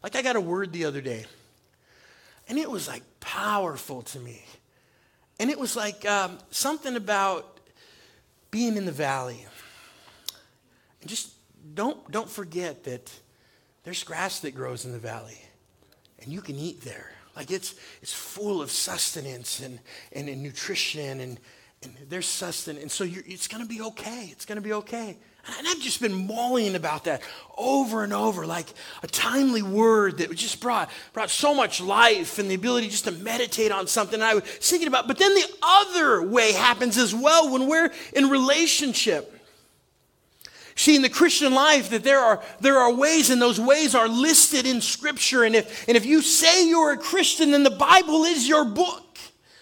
Like 0.00 0.14
I 0.14 0.22
got 0.22 0.36
a 0.36 0.40
word 0.40 0.72
the 0.72 0.84
other 0.84 1.00
day 1.00 1.26
and 2.48 2.56
it 2.56 2.70
was 2.70 2.86
like 2.86 3.02
powerful 3.18 4.02
to 4.02 4.20
me. 4.20 4.44
And 5.40 5.50
it 5.50 5.58
was 5.58 5.74
like 5.74 6.06
um, 6.06 6.38
something 6.52 6.94
about 6.94 7.58
being 8.52 8.76
in 8.76 8.84
the 8.84 8.92
valley. 8.92 9.44
And 11.00 11.10
just 11.10 11.32
don't, 11.74 12.08
don't 12.12 12.30
forget 12.30 12.84
that 12.84 13.10
there's 13.82 14.04
grass 14.04 14.38
that 14.40 14.54
grows 14.54 14.84
in 14.84 14.92
the 14.92 14.98
valley 15.00 15.40
and 16.20 16.32
you 16.32 16.40
can 16.40 16.54
eat 16.54 16.82
there. 16.82 17.10
Like 17.40 17.50
it's, 17.50 17.74
it's 18.02 18.12
full 18.12 18.60
of 18.60 18.70
sustenance 18.70 19.60
and, 19.60 19.78
and, 20.12 20.28
and 20.28 20.42
nutrition 20.42 21.20
and, 21.20 21.40
and 21.82 21.96
there's 22.10 22.26
sustenance. 22.26 22.82
And 22.82 22.92
so 22.92 23.04
it's 23.08 23.48
going 23.48 23.62
to 23.62 23.68
be 23.68 23.80
okay. 23.80 24.28
It's 24.30 24.44
going 24.44 24.56
to 24.56 24.62
be 24.62 24.74
okay. 24.74 25.16
And 25.58 25.66
I've 25.66 25.80
just 25.80 26.02
been 26.02 26.26
mulling 26.26 26.74
about 26.74 27.04
that 27.04 27.22
over 27.56 28.04
and 28.04 28.12
over, 28.12 28.44
like 28.44 28.66
a 29.02 29.06
timely 29.06 29.62
word 29.62 30.18
that 30.18 30.30
just 30.34 30.60
brought, 30.60 30.90
brought 31.14 31.30
so 31.30 31.54
much 31.54 31.80
life 31.80 32.38
and 32.38 32.50
the 32.50 32.56
ability 32.56 32.90
just 32.90 33.04
to 33.04 33.10
meditate 33.10 33.72
on 33.72 33.86
something 33.86 34.20
I 34.20 34.34
was 34.34 34.44
thinking 34.44 34.88
about. 34.88 35.08
But 35.08 35.16
then 35.16 35.34
the 35.34 35.50
other 35.62 36.20
way 36.20 36.52
happens 36.52 36.98
as 36.98 37.14
well 37.14 37.50
when 37.50 37.68
we're 37.68 37.90
in 38.12 38.28
relationship. 38.28 39.39
See, 40.80 40.96
in 40.96 41.02
the 41.02 41.10
Christian 41.10 41.52
life, 41.52 41.90
that 41.90 42.04
there 42.04 42.20
are, 42.20 42.42
there 42.60 42.78
are 42.78 42.90
ways, 42.90 43.28
and 43.28 43.42
those 43.42 43.60
ways 43.60 43.94
are 43.94 44.08
listed 44.08 44.66
in 44.66 44.80
Scripture. 44.80 45.44
And 45.44 45.54
if, 45.54 45.86
and 45.86 45.94
if 45.94 46.06
you 46.06 46.22
say 46.22 46.66
you're 46.66 46.92
a 46.92 46.96
Christian, 46.96 47.50
then 47.50 47.64
the 47.64 47.70
Bible 47.70 48.24
is 48.24 48.48
your 48.48 48.64
book. 48.64 49.18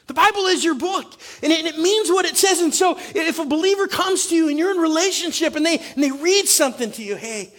The 0.06 0.14
Bible 0.14 0.46
is 0.46 0.62
your 0.62 0.76
book, 0.76 1.12
and 1.42 1.52
it, 1.52 1.58
and 1.58 1.66
it, 1.66 1.76
means 1.76 2.08
what 2.08 2.24
it 2.24 2.36
says. 2.36 2.60
And 2.60 2.72
so, 2.72 2.96
if 3.16 3.40
a 3.40 3.44
believer 3.44 3.88
comes 3.88 4.28
to 4.28 4.36
you 4.36 4.48
and 4.48 4.56
you're 4.56 4.70
in 4.70 4.76
relationship 4.76 5.56
and 5.56 5.66
they, 5.66 5.80
and 5.80 6.04
they 6.04 6.12
read 6.12 6.46
something 6.46 6.92
to 6.92 7.02
you, 7.02 7.16
hey, 7.16 7.52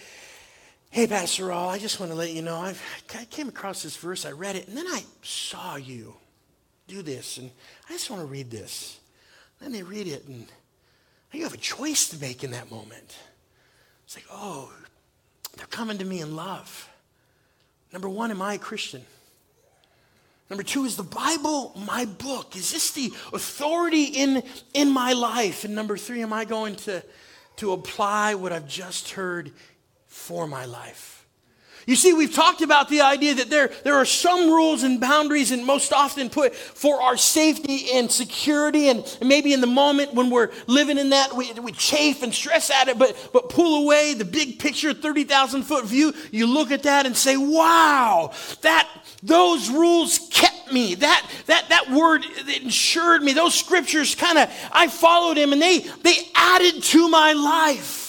hey, 0.88 1.06
Pastor 1.06 1.48
Raul, 1.48 1.68
I 1.68 1.78
just 1.78 2.00
want 2.00 2.12
to 2.12 2.16
let 2.16 2.32
you 2.32 2.40
know 2.40 2.56
I've, 2.56 2.82
I 3.14 3.26
came 3.26 3.50
across 3.50 3.82
this 3.82 3.94
verse, 3.94 4.24
I 4.24 4.32
read 4.32 4.56
it, 4.56 4.68
and 4.68 4.76
then 4.76 4.86
I 4.86 5.04
saw 5.20 5.76
you 5.76 6.14
do 6.88 7.02
this, 7.02 7.36
and 7.36 7.50
I 7.90 7.92
just 7.92 8.08
want 8.08 8.22
to 8.22 8.26
read 8.26 8.50
this. 8.50 8.98
Then 9.60 9.72
they 9.72 9.82
read 9.82 10.06
it, 10.06 10.26
and 10.26 10.46
you 11.30 11.42
have 11.42 11.52
a 11.52 11.58
choice 11.58 12.08
to 12.08 12.18
make 12.18 12.42
in 12.42 12.52
that 12.52 12.70
moment. 12.70 13.18
It's 14.10 14.16
like, 14.16 14.26
oh, 14.32 14.72
they're 15.56 15.66
coming 15.66 15.98
to 15.98 16.04
me 16.04 16.20
in 16.20 16.34
love. 16.34 16.90
Number 17.92 18.08
one, 18.08 18.32
am 18.32 18.42
I 18.42 18.54
a 18.54 18.58
Christian? 18.58 19.02
Number 20.48 20.64
two, 20.64 20.84
is 20.84 20.96
the 20.96 21.04
Bible 21.04 21.80
my 21.86 22.06
book? 22.06 22.56
Is 22.56 22.72
this 22.72 22.90
the 22.90 23.12
authority 23.32 24.02
in, 24.02 24.42
in 24.74 24.90
my 24.90 25.12
life? 25.12 25.62
And 25.62 25.76
number 25.76 25.96
three, 25.96 26.22
am 26.22 26.32
I 26.32 26.44
going 26.44 26.74
to, 26.74 27.04
to 27.58 27.70
apply 27.70 28.34
what 28.34 28.50
I've 28.50 28.66
just 28.66 29.10
heard 29.12 29.52
for 30.08 30.48
my 30.48 30.64
life? 30.64 31.19
You 31.86 31.96
see, 31.96 32.12
we've 32.12 32.34
talked 32.34 32.62
about 32.62 32.88
the 32.88 33.00
idea 33.00 33.34
that 33.34 33.50
there, 33.50 33.70
there 33.84 33.96
are 33.96 34.04
some 34.04 34.50
rules 34.50 34.82
and 34.82 35.00
boundaries, 35.00 35.50
and 35.50 35.64
most 35.64 35.92
often 35.92 36.30
put 36.30 36.54
for 36.54 37.00
our 37.00 37.16
safety 37.16 37.92
and 37.92 38.10
security. 38.10 38.88
And, 38.88 39.04
maybe 39.22 39.52
in 39.52 39.60
the 39.60 39.66
moment 39.66 40.14
when 40.14 40.30
we're 40.30 40.50
living 40.66 40.98
in 40.98 41.10
that, 41.10 41.34
we, 41.34 41.52
we 41.54 41.72
chafe 41.72 42.22
and 42.22 42.34
stress 42.34 42.70
at 42.70 42.88
it, 42.88 42.98
but, 42.98 43.30
but 43.32 43.48
pull 43.48 43.84
away 43.84 44.14
the 44.14 44.24
big 44.24 44.58
picture, 44.58 44.92
30,000 44.92 45.62
foot 45.62 45.84
view. 45.84 46.12
You 46.30 46.46
look 46.46 46.70
at 46.70 46.82
that 46.82 47.06
and 47.06 47.16
say, 47.16 47.36
wow, 47.36 48.32
that, 48.62 48.88
those 49.22 49.70
rules 49.70 50.28
kept 50.30 50.72
me. 50.72 50.96
That, 50.96 51.30
that, 51.46 51.68
that 51.68 51.90
word 51.90 52.24
ensured 52.62 53.22
me. 53.22 53.32
Those 53.32 53.54
scriptures 53.54 54.14
kind 54.14 54.38
of, 54.38 54.50
I 54.72 54.88
followed 54.88 55.36
him 55.36 55.52
and 55.52 55.60
they, 55.60 55.78
they 56.02 56.16
added 56.34 56.82
to 56.82 57.08
my 57.08 57.32
life. 57.32 57.99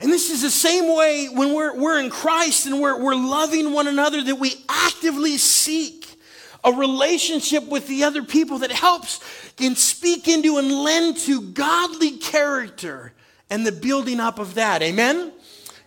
And 0.00 0.12
this 0.12 0.30
is 0.30 0.42
the 0.42 0.50
same 0.50 0.94
way 0.94 1.26
when 1.26 1.54
we're, 1.54 1.76
we're 1.76 2.00
in 2.00 2.10
Christ 2.10 2.66
and 2.66 2.80
we're, 2.80 3.00
we're 3.00 3.14
loving 3.14 3.72
one 3.72 3.86
another 3.86 4.22
that 4.22 4.36
we 4.36 4.54
actively 4.68 5.38
seek 5.38 6.18
a 6.64 6.72
relationship 6.72 7.68
with 7.68 7.86
the 7.86 8.04
other 8.04 8.22
people 8.22 8.58
that 8.58 8.72
helps 8.72 9.20
and 9.58 9.76
speak 9.76 10.26
into 10.28 10.56
and 10.58 10.70
lend 10.70 11.18
to 11.18 11.40
godly 11.40 12.12
character 12.12 13.12
and 13.50 13.66
the 13.66 13.72
building 13.72 14.18
up 14.18 14.38
of 14.38 14.54
that. 14.54 14.82
Amen? 14.82 15.30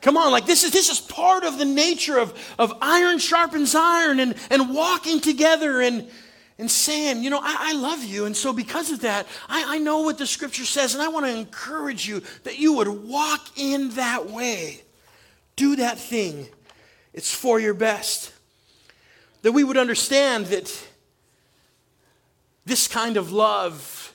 Come 0.01 0.15
on, 0.15 0.31
like 0.31 0.45
this 0.45 0.63
is 0.63 0.71
this 0.71 0.89
is 0.89 0.99
part 1.01 1.43
of 1.43 1.57
the 1.57 1.65
nature 1.65 2.19
of, 2.19 2.33
of 2.59 2.71
iron 2.81 3.17
sharpens 3.17 3.73
iron 3.75 4.19
and, 4.19 4.35
and 4.51 4.73
walking 4.73 5.19
together 5.19 5.81
and 5.81 6.07
and 6.59 6.69
saying, 6.69 7.23
you 7.23 7.29
know, 7.29 7.39
I, 7.41 7.69
I, 7.69 7.73
love 7.73 8.03
you. 8.03 8.25
And 8.25 8.35
so, 8.35 8.51
because 8.51 8.91
of 8.91 9.01
that, 9.01 9.27
I, 9.47 9.75
I 9.75 9.77
know 9.77 10.01
what 10.01 10.17
the 10.17 10.25
scripture 10.25 10.65
says, 10.65 10.93
and 10.93 11.03
I 11.03 11.07
want 11.07 11.25
to 11.25 11.35
encourage 11.35 12.07
you 12.07 12.23
that 12.43 12.57
you 12.57 12.73
would 12.73 12.87
walk 12.87 13.57
in 13.57 13.91
that 13.91 14.29
way. 14.29 14.81
Do 15.55 15.75
that 15.77 15.99
thing, 15.99 16.47
it's 17.13 17.33
for 17.33 17.59
your 17.59 17.73
best. 17.73 18.33
That 19.43 19.51
we 19.51 19.63
would 19.63 19.77
understand 19.77 20.47
that 20.47 20.87
this 22.65 22.87
kind 22.87 23.17
of 23.17 23.31
love 23.31 24.13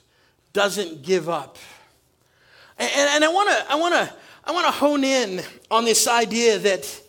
doesn't 0.52 1.02
give 1.02 1.28
up. 1.28 1.58
And, 2.78 2.90
and 2.94 3.24
I 3.24 3.28
want 3.28 3.48
to 3.50 3.72
I 3.72 3.74
want 3.76 3.94
to 3.94 4.14
I 4.44 4.52
want 4.52 4.66
to 4.66 4.72
hone 4.72 5.04
in 5.04 5.42
on 5.70 5.84
this 5.84 6.08
idea 6.08 6.58
that 6.58 7.00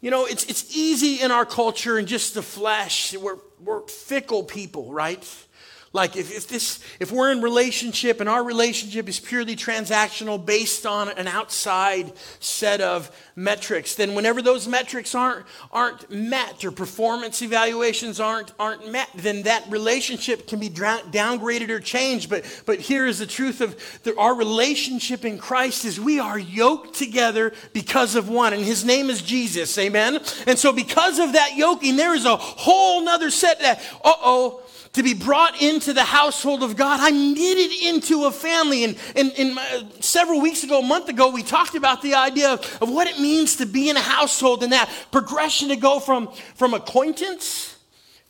you 0.00 0.10
know 0.10 0.26
it's 0.26 0.44
it's 0.44 0.76
easy 0.76 1.20
in 1.20 1.30
our 1.30 1.44
culture 1.44 1.98
and 1.98 2.06
just 2.06 2.34
the 2.34 2.42
flesh. 2.42 3.16
We're 3.16 3.38
we're 3.64 3.82
fickle 3.82 4.42
people, 4.44 4.92
right? 4.92 5.24
Like 5.92 6.16
if, 6.16 6.30
if 6.30 6.48
this 6.48 6.80
if 7.00 7.10
we're 7.10 7.32
in 7.32 7.40
relationship 7.40 8.20
and 8.20 8.28
our 8.28 8.44
relationship 8.44 9.08
is 9.08 9.18
purely 9.18 9.56
transactional 9.56 10.44
based 10.44 10.84
on 10.84 11.08
an 11.08 11.26
outside 11.26 12.12
set 12.38 12.80
of 12.80 13.10
metrics, 13.34 13.94
then 13.94 14.14
whenever 14.14 14.42
those 14.42 14.68
metrics 14.68 15.14
aren't 15.14 15.46
aren't 15.72 16.10
met 16.10 16.64
or 16.64 16.70
performance 16.70 17.40
evaluations 17.40 18.20
aren't 18.20 18.52
aren't 18.58 18.90
met, 18.90 19.08
then 19.14 19.44
that 19.44 19.64
relationship 19.70 20.46
can 20.46 20.58
be 20.58 20.68
downgraded 20.68 21.70
or 21.70 21.80
changed. 21.80 22.28
But 22.28 22.44
but 22.66 22.80
here 22.80 23.06
is 23.06 23.20
the 23.20 23.26
truth 23.26 23.60
of 23.60 23.76
the, 24.02 24.14
our 24.18 24.34
relationship 24.34 25.24
in 25.24 25.38
Christ 25.38 25.84
is 25.84 25.98
we 25.98 26.20
are 26.20 26.38
yoked 26.38 26.94
together 26.94 27.52
because 27.72 28.16
of 28.16 28.28
one, 28.28 28.52
and 28.52 28.62
his 28.62 28.84
name 28.84 29.08
is 29.08 29.22
Jesus. 29.22 29.78
Amen. 29.78 30.20
And 30.46 30.58
so 30.58 30.72
because 30.72 31.18
of 31.18 31.32
that 31.32 31.56
yoking, 31.56 31.96
there 31.96 32.14
is 32.14 32.24
a 32.24 32.36
whole 32.36 33.02
nother 33.02 33.30
set 33.30 33.60
that, 33.60 33.78
uh-oh 34.04 34.62
to 34.96 35.02
be 35.02 35.12
brought 35.12 35.60
into 35.60 35.92
the 35.92 36.02
household 36.02 36.62
of 36.62 36.74
God. 36.74 37.00
I'm 37.00 37.34
knitted 37.34 37.70
into 37.84 38.24
a 38.24 38.30
family. 38.30 38.82
And, 38.82 38.96
and, 39.14 39.30
and 39.36 39.54
my, 39.54 39.84
several 40.00 40.40
weeks 40.40 40.64
ago, 40.64 40.80
a 40.80 40.82
month 40.82 41.10
ago, 41.10 41.30
we 41.30 41.42
talked 41.42 41.74
about 41.74 42.00
the 42.00 42.14
idea 42.14 42.54
of, 42.54 42.78
of 42.80 42.88
what 42.88 43.06
it 43.06 43.20
means 43.20 43.56
to 43.56 43.66
be 43.66 43.90
in 43.90 43.98
a 43.98 44.00
household 44.00 44.62
and 44.62 44.72
that 44.72 44.90
progression 45.12 45.68
to 45.68 45.76
go 45.76 46.00
from, 46.00 46.32
from 46.54 46.72
acquaintance 46.72 47.76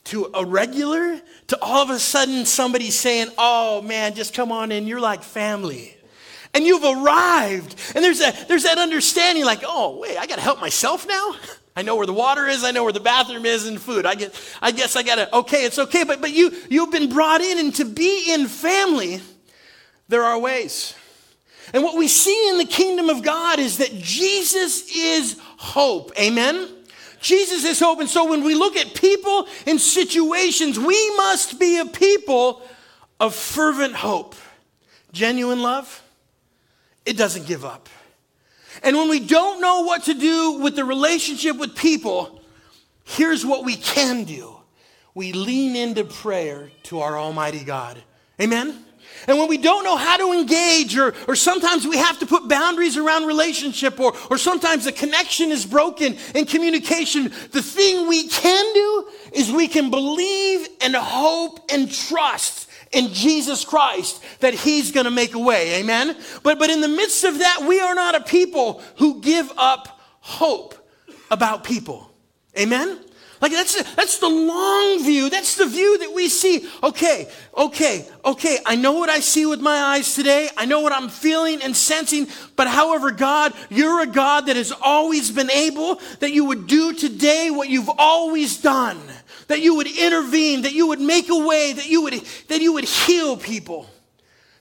to 0.03 0.29
a 0.33 0.43
regular 0.43 1.21
to 1.47 1.57
all 1.61 1.81
of 1.81 1.89
a 1.89 1.99
sudden 1.99 2.45
somebody 2.45 2.91
saying, 2.91 3.29
Oh 3.37 3.81
man, 3.81 4.13
just 4.13 4.33
come 4.33 4.51
on 4.51 4.73
in, 4.73 4.87
you're 4.87 4.99
like 4.99 5.23
family. 5.23 5.95
And 6.53 6.65
you've 6.65 6.83
arrived. 6.83 7.75
And 7.95 8.03
there's, 8.03 8.19
a, 8.19 8.33
there's 8.49 8.63
that 8.63 8.77
understanding 8.77 9.45
like, 9.45 9.63
Oh, 9.65 9.99
wait, 9.99 10.17
I 10.17 10.27
got 10.27 10.35
to 10.35 10.41
help 10.41 10.59
myself 10.59 11.07
now? 11.07 11.33
I 11.77 11.83
know 11.83 11.95
where 11.95 12.07
the 12.07 12.13
water 12.13 12.47
is. 12.47 12.63
I 12.63 12.71
know 12.71 12.83
where 12.83 12.91
the 12.91 12.99
bathroom 12.99 13.45
is 13.45 13.67
and 13.67 13.79
food. 13.79 14.07
I, 14.07 14.15
get, 14.15 14.33
I 14.63 14.71
guess 14.71 14.95
I 14.95 15.03
got 15.03 15.15
to, 15.15 15.35
okay, 15.37 15.63
it's 15.63 15.77
okay. 15.77 16.03
But, 16.03 16.21
but 16.21 16.33
you, 16.33 16.51
you've 16.71 16.89
been 16.89 17.07
brought 17.07 17.39
in, 17.39 17.59
and 17.59 17.75
to 17.75 17.85
be 17.85 18.33
in 18.33 18.47
family, 18.47 19.21
there 20.07 20.23
are 20.23 20.39
ways. 20.39 20.95
And 21.75 21.83
what 21.83 21.95
we 21.95 22.07
see 22.07 22.49
in 22.49 22.57
the 22.57 22.65
kingdom 22.65 23.09
of 23.09 23.21
God 23.21 23.59
is 23.59 23.77
that 23.77 23.93
Jesus 23.93 24.89
is 24.95 25.39
hope. 25.39 26.11
Amen? 26.19 26.67
Jesus 27.21 27.63
is 27.63 27.79
hope. 27.79 27.99
And 27.99 28.09
so 28.09 28.27
when 28.27 28.43
we 28.43 28.55
look 28.55 28.75
at 28.75 28.95
people 28.95 29.47
and 29.67 29.79
situations, 29.79 30.79
we 30.79 31.15
must 31.15 31.59
be 31.59 31.77
a 31.77 31.85
people 31.85 32.63
of 33.19 33.35
fervent 33.35 33.93
hope. 33.93 34.33
Genuine 35.11 35.61
love, 35.61 36.01
it 37.05 37.17
doesn't 37.17 37.45
give 37.45 37.63
up. 37.63 37.87
And 38.83 38.95
when 38.95 39.09
we 39.09 39.19
don't 39.19 39.61
know 39.61 39.81
what 39.81 40.03
to 40.03 40.13
do 40.13 40.59
with 40.59 40.75
the 40.75 40.85
relationship 40.85 41.57
with 41.57 41.75
people, 41.75 42.41
here's 43.03 43.45
what 43.45 43.65
we 43.65 43.75
can 43.75 44.23
do 44.23 44.53
we 45.13 45.33
lean 45.33 45.75
into 45.75 46.03
prayer 46.03 46.69
to 46.83 46.99
our 46.99 47.17
Almighty 47.17 47.63
God. 47.63 48.01
Amen? 48.39 48.85
And 49.27 49.39
when 49.39 49.47
we 49.47 49.57
don't 49.57 49.83
know 49.83 49.97
how 49.97 50.17
to 50.17 50.31
engage, 50.31 50.95
or, 50.95 51.15
or 51.27 51.35
sometimes 51.35 51.87
we 51.87 51.97
have 51.97 52.19
to 52.19 52.27
put 52.27 52.47
boundaries 52.47 52.97
around 52.97 53.25
relationship, 53.25 53.99
or, 53.99 54.13
or 54.29 54.37
sometimes 54.37 54.85
the 54.85 54.91
connection 54.91 55.51
is 55.51 55.65
broken 55.65 56.15
in 56.35 56.45
communication, 56.45 57.33
the 57.51 57.63
thing 57.63 58.07
we 58.07 58.27
can 58.27 58.73
do 58.73 59.07
is 59.33 59.51
we 59.51 59.67
can 59.67 59.89
believe 59.89 60.67
and 60.81 60.95
hope 60.95 61.59
and 61.71 61.91
trust 61.91 62.66
in 62.91 63.13
Jesus 63.13 63.65
Christ 63.65 64.23
that 64.39 64.53
He's 64.53 64.91
going 64.91 65.05
to 65.05 65.11
make 65.11 65.35
a 65.35 65.39
way. 65.39 65.79
Amen? 65.79 66.15
But, 66.43 66.59
but 66.59 66.69
in 66.69 66.81
the 66.81 66.87
midst 66.87 67.23
of 67.23 67.39
that, 67.39 67.65
we 67.67 67.79
are 67.79 67.95
not 67.95 68.15
a 68.15 68.21
people 68.21 68.81
who 68.97 69.21
give 69.21 69.51
up 69.57 69.99
hope 70.19 70.75
about 71.29 71.63
people. 71.63 72.11
Amen? 72.57 72.99
Like 73.39 73.51
that's, 73.51 73.81
that's 73.93 74.17
the 74.17 74.29
long 74.29 75.03
view. 75.03 75.29
That's 75.29 75.55
the 75.55 75.67
view 75.67 75.99
that 75.99 76.11
we 76.13 76.27
see. 76.27 76.67
Okay, 76.81 77.29
okay, 77.55 78.07
okay. 78.25 78.57
I 78.65 78.75
know 78.75 78.93
what 78.93 79.09
I 79.09 79.19
see 79.19 79.45
with 79.45 79.59
my 79.59 79.77
eyes 79.77 80.15
today. 80.15 80.49
I 80.57 80.65
know 80.65 80.81
what 80.81 80.91
I'm 80.91 81.09
feeling 81.09 81.61
and 81.61 81.75
sensing. 81.75 82.27
But 82.55 82.67
however, 82.67 83.11
God, 83.11 83.53
you're 83.69 84.01
a 84.01 84.07
God 84.07 84.47
that 84.47 84.55
has 84.55 84.71
always 84.81 85.29
been 85.29 85.51
able, 85.51 86.01
that 86.19 86.31
you 86.31 86.45
would 86.45 86.65
do 86.65 86.93
today 86.93 87.51
what 87.51 87.69
you've 87.69 87.91
always 87.97 88.59
done. 88.59 88.99
That 89.47 89.61
you 89.61 89.75
would 89.75 89.87
intervene, 89.87 90.63
that 90.63 90.73
you 90.73 90.87
would 90.87 90.99
make 90.99 91.29
a 91.29 91.45
way, 91.47 91.73
that 91.73 91.87
you 91.87 92.03
would, 92.03 92.13
that 92.49 92.61
you 92.61 92.73
would 92.73 92.83
heal 92.83 93.37
people, 93.37 93.89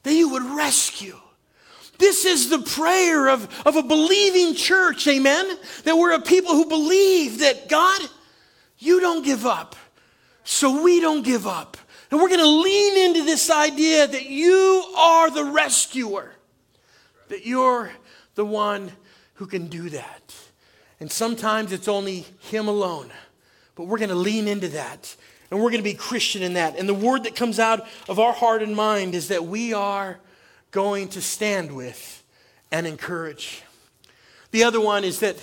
that 0.05 0.15
you 0.15 0.29
would 0.31 0.45
rescue. 0.45 1.19
This 1.99 2.25
is 2.25 2.51
the 2.51 2.59
prayer 2.59 3.29
of, 3.29 3.49
of 3.67 3.77
a 3.77 3.83
believing 3.83 4.55
church, 4.55 5.07
amen? 5.09 5.59
That 5.85 5.97
we're 5.97 6.13
a 6.13 6.21
people 6.21 6.53
who 6.53 6.67
believe 6.67 7.41
that 7.41 7.69
God, 7.69 8.01
you 8.79 9.01
don't 9.01 9.25
give 9.25 9.47
up, 9.47 9.77
so 10.45 10.83
we 10.83 11.01
don't 11.01 11.23
give 11.23 11.47
up. 11.47 11.77
And 12.11 12.21
we're 12.21 12.29
going 12.29 12.41
to 12.41 12.47
lean 12.47 13.09
into 13.09 13.25
this 13.25 13.51
idea 13.51 14.07
that 14.07 14.27
you 14.27 14.85
are 14.97 15.31
the 15.31 15.45
rescuer, 15.45 16.35
that 17.29 17.45
you're 17.45 17.91
the 18.37 18.45
one 18.45 18.93
who 19.35 19.47
can 19.47 19.67
do 19.67 19.91
that. 19.91 20.35
And 21.01 21.11
sometimes 21.11 21.73
it's 21.73 21.89
only 21.89 22.27
Him 22.41 22.69
alone, 22.69 23.11
but 23.77 23.85
we're 23.85 23.99
going 23.99 24.09
to 24.09 24.17
lean 24.17 24.49
into 24.49 24.69
that. 24.69 25.15
And 25.51 25.61
we're 25.61 25.71
going 25.71 25.83
to 25.83 25.89
be 25.89 25.95
Christian 25.95 26.43
in 26.43 26.55
that. 26.55 26.77
And 26.77 26.89
the 26.89 26.95
word 26.95 27.23
that 27.23 27.37
comes 27.37 27.61
out 27.61 27.87
of 28.09 28.19
our 28.19 28.33
heart 28.33 28.63
and 28.63 28.75
mind 28.75 29.15
is 29.15 29.29
that 29.29 29.45
we 29.45 29.73
are 29.73 30.19
going 30.73 31.07
to 31.11 31.23
stand 31.23 31.71
with 31.71 32.25
and 32.73 32.85
encourage. 32.85 33.63
The 34.51 34.65
other 34.65 34.81
one 34.81 35.05
is 35.05 35.21
that 35.21 35.37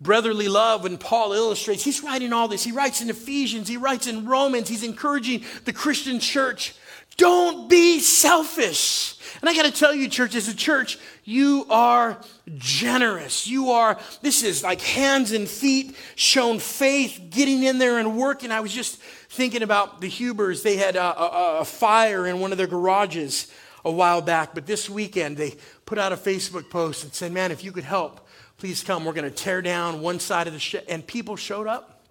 brotherly 0.00 0.46
love, 0.46 0.84
when 0.84 0.98
Paul 0.98 1.32
illustrates, 1.32 1.82
he's 1.82 2.02
writing 2.02 2.32
all 2.32 2.46
this. 2.46 2.62
He 2.62 2.72
writes 2.72 3.00
in 3.02 3.10
Ephesians, 3.10 3.68
he 3.68 3.76
writes 3.76 4.06
in 4.06 4.24
Romans, 4.24 4.68
he's 4.68 4.84
encouraging 4.84 5.44
the 5.64 5.72
Christian 5.72 6.20
church. 6.20 6.74
Don't 7.16 7.68
be 7.68 8.00
selfish. 8.00 9.16
And 9.40 9.48
I 9.48 9.54
got 9.54 9.64
to 9.64 9.72
tell 9.72 9.94
you, 9.94 10.08
church, 10.08 10.34
as 10.34 10.48
a 10.48 10.54
church, 10.54 10.98
you 11.24 11.66
are 11.70 12.20
generous. 12.56 13.46
You 13.46 13.70
are, 13.70 13.98
this 14.22 14.42
is 14.42 14.62
like 14.62 14.80
hands 14.80 15.32
and 15.32 15.48
feet, 15.48 15.96
shown 16.14 16.58
faith, 16.58 17.20
getting 17.30 17.62
in 17.62 17.78
there 17.78 17.98
and 17.98 18.16
working. 18.16 18.50
I 18.50 18.60
was 18.60 18.72
just 18.72 19.00
thinking 19.00 19.62
about 19.62 20.00
the 20.00 20.08
Hubers. 20.08 20.62
They 20.62 20.76
had 20.76 20.96
a, 20.96 21.20
a, 21.20 21.58
a 21.60 21.64
fire 21.64 22.26
in 22.26 22.40
one 22.40 22.52
of 22.52 22.58
their 22.58 22.66
garages 22.66 23.50
a 23.84 23.90
while 23.90 24.20
back, 24.20 24.54
but 24.54 24.66
this 24.66 24.90
weekend 24.90 25.36
they 25.36 25.56
put 25.86 25.98
out 25.98 26.12
a 26.12 26.16
Facebook 26.16 26.68
post 26.68 27.04
and 27.04 27.14
said, 27.14 27.32
Man, 27.32 27.50
if 27.50 27.64
you 27.64 27.72
could 27.72 27.84
help, 27.84 28.26
please 28.58 28.82
come. 28.82 29.04
We're 29.04 29.12
going 29.12 29.24
to 29.24 29.30
tear 29.30 29.62
down 29.62 30.02
one 30.02 30.20
side 30.20 30.46
of 30.46 30.52
the 30.52 30.58
shed. 30.58 30.84
And 30.88 31.06
people 31.06 31.36
showed 31.36 31.66
up 31.66 32.04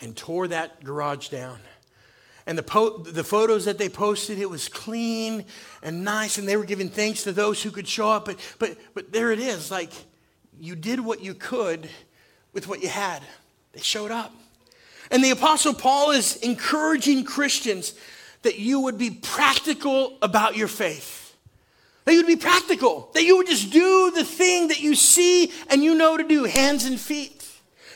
and 0.00 0.16
tore 0.16 0.48
that 0.48 0.82
garage 0.82 1.28
down. 1.28 1.58
And 2.46 2.56
the, 2.56 2.62
po- 2.62 2.98
the 2.98 3.24
photos 3.24 3.64
that 3.64 3.76
they 3.76 3.88
posted, 3.88 4.38
it 4.38 4.48
was 4.48 4.68
clean 4.68 5.44
and 5.82 6.04
nice, 6.04 6.38
and 6.38 6.46
they 6.46 6.56
were 6.56 6.64
giving 6.64 6.88
thanks 6.88 7.24
to 7.24 7.32
those 7.32 7.62
who 7.62 7.70
could 7.70 7.88
show 7.88 8.08
up. 8.08 8.24
But, 8.24 8.38
but, 8.58 8.76
but 8.94 9.12
there 9.12 9.32
it 9.32 9.40
is 9.40 9.70
like 9.70 9.90
you 10.58 10.76
did 10.76 11.00
what 11.00 11.20
you 11.22 11.34
could 11.34 11.88
with 12.52 12.68
what 12.68 12.82
you 12.82 12.88
had. 12.88 13.22
They 13.72 13.80
showed 13.80 14.10
up. 14.10 14.32
And 15.10 15.22
the 15.22 15.30
Apostle 15.30 15.74
Paul 15.74 16.12
is 16.12 16.36
encouraging 16.36 17.24
Christians 17.24 17.94
that 18.42 18.58
you 18.58 18.80
would 18.80 18.96
be 18.96 19.10
practical 19.10 20.16
about 20.22 20.56
your 20.56 20.68
faith. 20.68 21.36
That 22.04 22.12
you 22.12 22.18
would 22.18 22.26
be 22.28 22.36
practical. 22.36 23.10
That 23.14 23.24
you 23.24 23.36
would 23.36 23.48
just 23.48 23.72
do 23.72 24.12
the 24.14 24.24
thing 24.24 24.68
that 24.68 24.80
you 24.80 24.94
see 24.94 25.52
and 25.68 25.82
you 25.82 25.96
know 25.96 26.16
to 26.16 26.22
do, 26.22 26.44
hands 26.44 26.84
and 26.84 26.98
feet. 26.98 27.35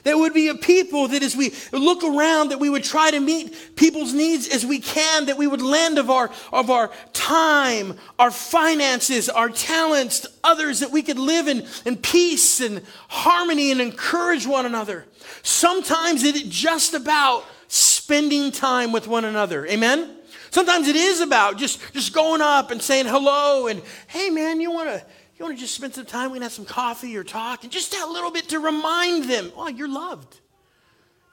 There 0.03 0.17
would 0.17 0.35
be 0.35 0.49
a 0.49 0.55
people 0.55 1.09
that 1.09 1.23
as 1.23 1.37
we 1.37 1.53
look 1.73 2.03
around, 2.03 2.49
that 2.51 2.59
we 2.59 2.71
would 2.71 2.85
try 2.85 3.11
to 3.11 3.21
meet 3.21 3.77
people's 3.77 4.13
needs 4.13 4.49
as 4.49 4.65
we 4.65 4.79
can, 4.79 5.27
that 5.27 5.37
we 5.37 5.47
would 5.47 5.63
lend 5.63 5.99
of 5.99 6.11
our, 6.11 6.31
of 6.53 6.71
our 6.71 6.91
time, 7.13 7.97
our 8.19 8.31
finances, 8.31 9.29
our 9.29 9.49
talents 9.49 10.21
to 10.21 10.31
others, 10.43 10.81
that 10.81 10.91
we 10.91 11.03
could 11.03 11.19
live 11.19 11.49
in, 11.49 11.67
in 11.85 11.97
peace 11.97 12.61
and 12.61 12.83
harmony 13.09 13.71
and 13.71 13.81
encourage 13.81 14.47
one 14.47 14.67
another. 14.67 15.07
Sometimes 15.43 16.23
it 16.23 16.37
is 16.37 16.43
just 16.43 16.95
about 16.95 17.45
spending 17.69 18.51
time 18.51 18.93
with 18.93 19.07
one 19.07 19.25
another. 19.25 19.67
Amen? 19.67 20.17
Sometimes 20.51 20.89
it 20.89 20.97
is 20.97 21.21
about 21.21 21.59
just, 21.59 21.81
just 21.93 22.13
going 22.13 22.41
up 22.41 22.71
and 22.71 22.83
saying 22.83 23.07
hello 23.07 23.69
and, 23.69 23.81
hey 24.09 24.31
man, 24.31 24.61
you 24.61 24.71
want 24.71 24.89
to 24.89 25.05
you 25.41 25.47
want 25.47 25.57
to 25.57 25.61
just 25.63 25.75
spend 25.75 25.95
some 25.95 26.05
time? 26.05 26.33
We 26.33 26.37
can 26.37 26.43
have 26.43 26.53
some 26.53 26.67
coffee 26.67 27.17
or 27.17 27.25
talk 27.25 27.63
and 27.63 27.73
just 27.73 27.95
a 27.95 28.07
little 28.07 28.31
bit 28.31 28.51
to 28.51 28.61
remind 28.61 29.25
them, 29.25 29.51
oh, 29.57 29.69
you're 29.69 29.89
loved. 29.89 30.39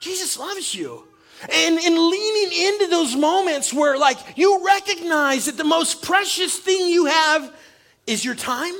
Jesus 0.00 0.38
loves 0.38 0.74
you. 0.74 1.06
And 1.42 1.78
in 1.78 2.10
leaning 2.10 2.58
into 2.58 2.86
those 2.86 3.14
moments 3.14 3.70
where 3.70 3.98
like 3.98 4.16
you 4.36 4.64
recognize 4.64 5.44
that 5.44 5.58
the 5.58 5.64
most 5.64 6.02
precious 6.02 6.58
thing 6.58 6.88
you 6.88 7.04
have 7.04 7.54
is 8.06 8.24
your 8.24 8.34
time 8.34 8.72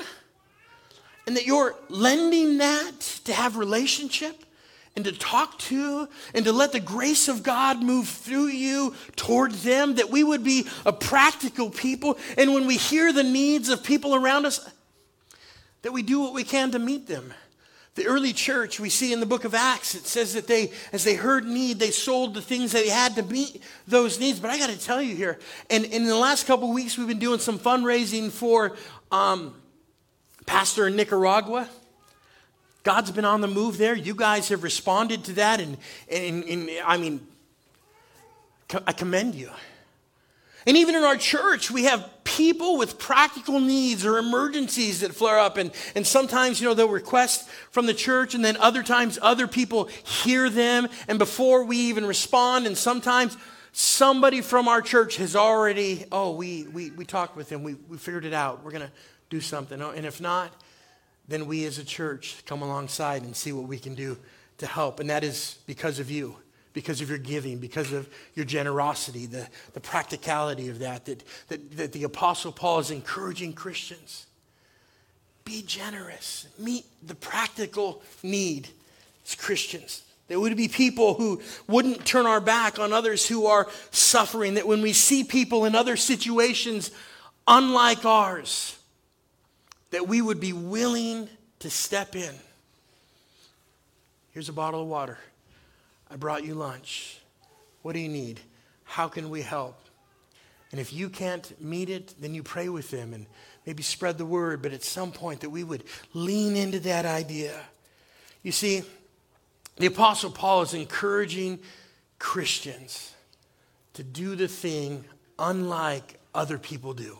and 1.27 1.37
that 1.37 1.45
you're 1.45 1.77
lending 1.91 2.57
that 2.59 2.99
to 3.27 3.35
have 3.35 3.59
relationship 3.59 4.45
and 4.97 5.05
to 5.05 5.13
talk 5.13 5.59
to 5.59 6.09
and 6.33 6.47
to 6.47 6.53
let 6.53 6.73
the 6.73 6.81
grace 6.81 7.29
of 7.29 7.43
God 7.43 7.83
move 7.83 8.09
through 8.09 8.47
you 8.47 8.95
toward 9.15 9.53
them, 9.53 9.97
that 9.97 10.09
we 10.09 10.25
would 10.25 10.43
be 10.43 10.67
a 10.87 10.93
practical 10.93 11.69
people. 11.69 12.17
And 12.39 12.55
when 12.55 12.67
we 12.67 12.79
hear 12.79 13.13
the 13.13 13.23
needs 13.23 13.69
of 13.69 13.85
people 13.85 14.15
around 14.15 14.47
us, 14.47 14.67
that 15.83 15.93
we 15.93 16.03
do 16.03 16.21
what 16.21 16.35
we 16.35 16.45
can 16.45 16.71
to 16.73 16.79
meet 16.79 17.07
them. 17.07 17.33
The 17.95 18.07
early 18.07 18.33
church, 18.33 18.79
we 18.79 18.91
see 18.91 19.13
in 19.13 19.19
the 19.19 19.27
book 19.27 19.45
of 19.45 19.55
Acts, 19.55 19.97
it 19.97 20.07
says 20.07 20.35
that 20.35 20.47
they, 20.47 20.71
as 20.93 21.03
they 21.03 21.15
heard 21.15 21.45
need, 21.45 21.81
they 21.81 21.91
sold 21.91 22.35
the 22.35 22.43
things 22.43 22.71
that 22.71 22.85
they 22.85 22.91
had 22.91 23.17
to 23.17 23.25
meet 23.25 23.61
those 23.89 24.21
needs. 24.21 24.39
But 24.39 24.51
I 24.51 24.59
got 24.59 24.71
to 24.71 24.79
tell 24.79 25.03
you 25.03 25.17
here, 25.17 25.39
and, 25.69 25.85
and, 25.85 25.95
in 25.95 26.07
the 26.07 26.15
last 26.15 26.47
couple 26.47 26.73
weeks, 26.73 26.97
we've 26.97 27.09
been 27.09 27.19
doing 27.19 27.41
some 27.41 27.59
fundraising 27.59 28.31
for 28.31 28.77
um, 29.11 29.53
Pastor 30.47 30.87
in 30.87 30.95
Nicaragua. 30.95 31.69
God's 32.85 33.11
been 33.11 33.25
on 33.25 33.41
the 33.41 33.49
move 33.49 33.79
there. 33.79 33.95
You 33.95 34.15
guys 34.15 34.49
have 34.49 34.63
responded 34.63 35.25
to 35.25 35.33
that. 35.35 35.61
And, 35.61 35.77
and, 36.11 36.45
and 36.45 36.71
I 36.87 36.97
mean, 36.97 37.27
I 38.87 38.93
commend 38.93 39.35
you. 39.35 39.51
And 40.69 40.77
even 40.77 40.95
in 40.95 41.03
our 41.03 41.17
church, 41.17 41.71
we 41.71 41.85
have 41.85 42.11
people 42.25 42.77
with 42.77 42.99
practical 42.99 43.59
needs 43.59 44.05
or 44.05 44.19
emergencies 44.19 45.01
that 45.01 45.15
flare 45.15 45.39
up. 45.39 45.57
And, 45.57 45.73
and 45.95 46.07
sometimes, 46.07 46.61
you 46.61 46.69
know, 46.69 46.75
they'll 46.75 46.91
request 46.91 47.49
from 47.71 47.87
the 47.87 47.95
church, 47.95 48.35
and 48.35 48.45
then 48.45 48.59
other 48.59 48.83
times, 48.83 49.19
other 49.23 49.47
people 49.47 49.87
hear 49.87 50.51
them. 50.51 50.89
And 51.09 51.19
before 51.19 51.65
we 51.65 51.79
even 51.79 52.05
respond, 52.05 52.67
and 52.67 52.77
sometimes 52.77 53.35
somebody 53.73 54.43
from 54.43 54.69
our 54.69 54.83
church 54.83 55.17
has 55.17 55.35
already, 55.35 56.05
oh, 56.13 56.33
we, 56.33 56.65
we, 56.65 56.91
we 56.91 57.07
talked 57.07 57.35
with 57.35 57.49
them, 57.49 57.63
we, 57.63 57.73
we 57.89 57.97
figured 57.97 58.27
it 58.27 58.35
out, 58.35 58.63
we're 58.63 58.71
going 58.71 58.87
to 58.87 58.93
do 59.31 59.41
something. 59.41 59.81
Oh, 59.81 59.93
and 59.93 60.05
if 60.05 60.21
not, 60.21 60.53
then 61.29 61.47
we 61.47 61.65
as 61.65 61.79
a 61.79 61.85
church 61.85 62.43
come 62.45 62.61
alongside 62.61 63.23
and 63.23 63.35
see 63.35 63.53
what 63.53 63.65
we 63.65 63.79
can 63.79 63.95
do 63.95 64.19
to 64.59 64.67
help. 64.67 65.01
And 65.01 65.09
that 65.09 65.25
is 65.25 65.61
because 65.67 65.99
of 65.99 66.11
you, 66.11 66.37
because 66.73 67.01
of 67.01 67.09
your 67.09 67.19
giving, 67.19 67.59
because 67.59 67.93
of 67.93 68.09
your 68.35 68.45
generosity, 68.45 69.27
the, 69.27 69.49
the 69.73 69.81
practicality 69.81 70.69
of 70.69 70.79
that, 70.81 71.05
that, 71.07 71.23
that, 71.49 71.77
that 71.77 71.93
the 71.93 72.05
Apostle 72.05 72.53
Paul 72.53 72.79
is 72.79 72.91
encouraging 72.91 73.53
Christians. 73.53 74.27
Be 75.45 75.63
generous, 75.63 76.47
meet 76.59 76.85
the 77.07 77.15
practical 77.15 78.03
need 78.23 78.69
as 79.25 79.35
Christians. 79.35 80.03
There 80.29 80.39
would 80.39 80.57
be 80.57 80.69
people 80.69 81.15
who 81.15 81.41
wouldn't 81.67 82.05
turn 82.05 82.27
our 82.27 82.41
back 82.41 82.79
on 82.79 82.93
others 82.93 83.27
who 83.27 83.47
are 83.47 83.67
suffering. 83.91 84.55
That 84.55 84.67
when 84.67 84.83
we 84.83 84.93
see 84.93 85.25
people 85.25 85.65
in 85.65 85.75
other 85.75 85.97
situations 85.97 86.91
unlike 87.47 88.05
ours, 88.05 88.79
that 89.91 90.07
we 90.07 90.21
would 90.21 90.39
be 90.39 90.53
willing 90.53 91.29
to 91.61 91.71
step 91.71 92.15
in. 92.15 92.35
Here's 94.33 94.51
a 94.51 94.53
bottle 94.53 94.83
of 94.83 94.89
water. 94.89 95.19
I 96.11 96.17
brought 96.17 96.45
you 96.45 96.55
lunch. 96.55 97.21
What 97.83 97.93
do 97.93 97.99
you 97.99 98.09
need? 98.09 98.41
How 98.85 99.09
can 99.09 99.31
we 99.31 99.43
help? 99.43 99.79
And 100.71 100.81
if 100.81 100.93
you 100.93 101.09
can't 101.09 101.61
meet 101.61 101.89
it, 101.89 102.15
then 102.21 102.35
you 102.35 102.43
pray 102.43 102.69
with 102.69 102.91
them 102.91 103.15
and 103.15 103.27
maybe 103.67 103.83
spread 103.83 104.19
the 104.19 104.27
word, 104.27 104.63
but 104.63 104.73
at 104.73 104.83
some 104.83 105.13
point 105.13 105.41
that 105.41 105.51
we 105.51 105.65
would 105.65 105.85
lean 106.13 106.57
into 106.57 106.81
that 106.81 107.07
idea. 107.07 107.59
You 108.43 108.53
see, 108.53 108.83
the 109.77 109.87
Apostle 109.87 110.31
Paul 110.31 110.63
is 110.63 110.75
encouraging 110.75 111.61
Christians 112.19 113.15
to 113.95 114.03
do 114.03 114.37
the 114.37 114.49
thing 114.49 115.05
unlike 115.39 116.19
other 116.35 116.59
people 116.59 116.95
do 116.95 117.19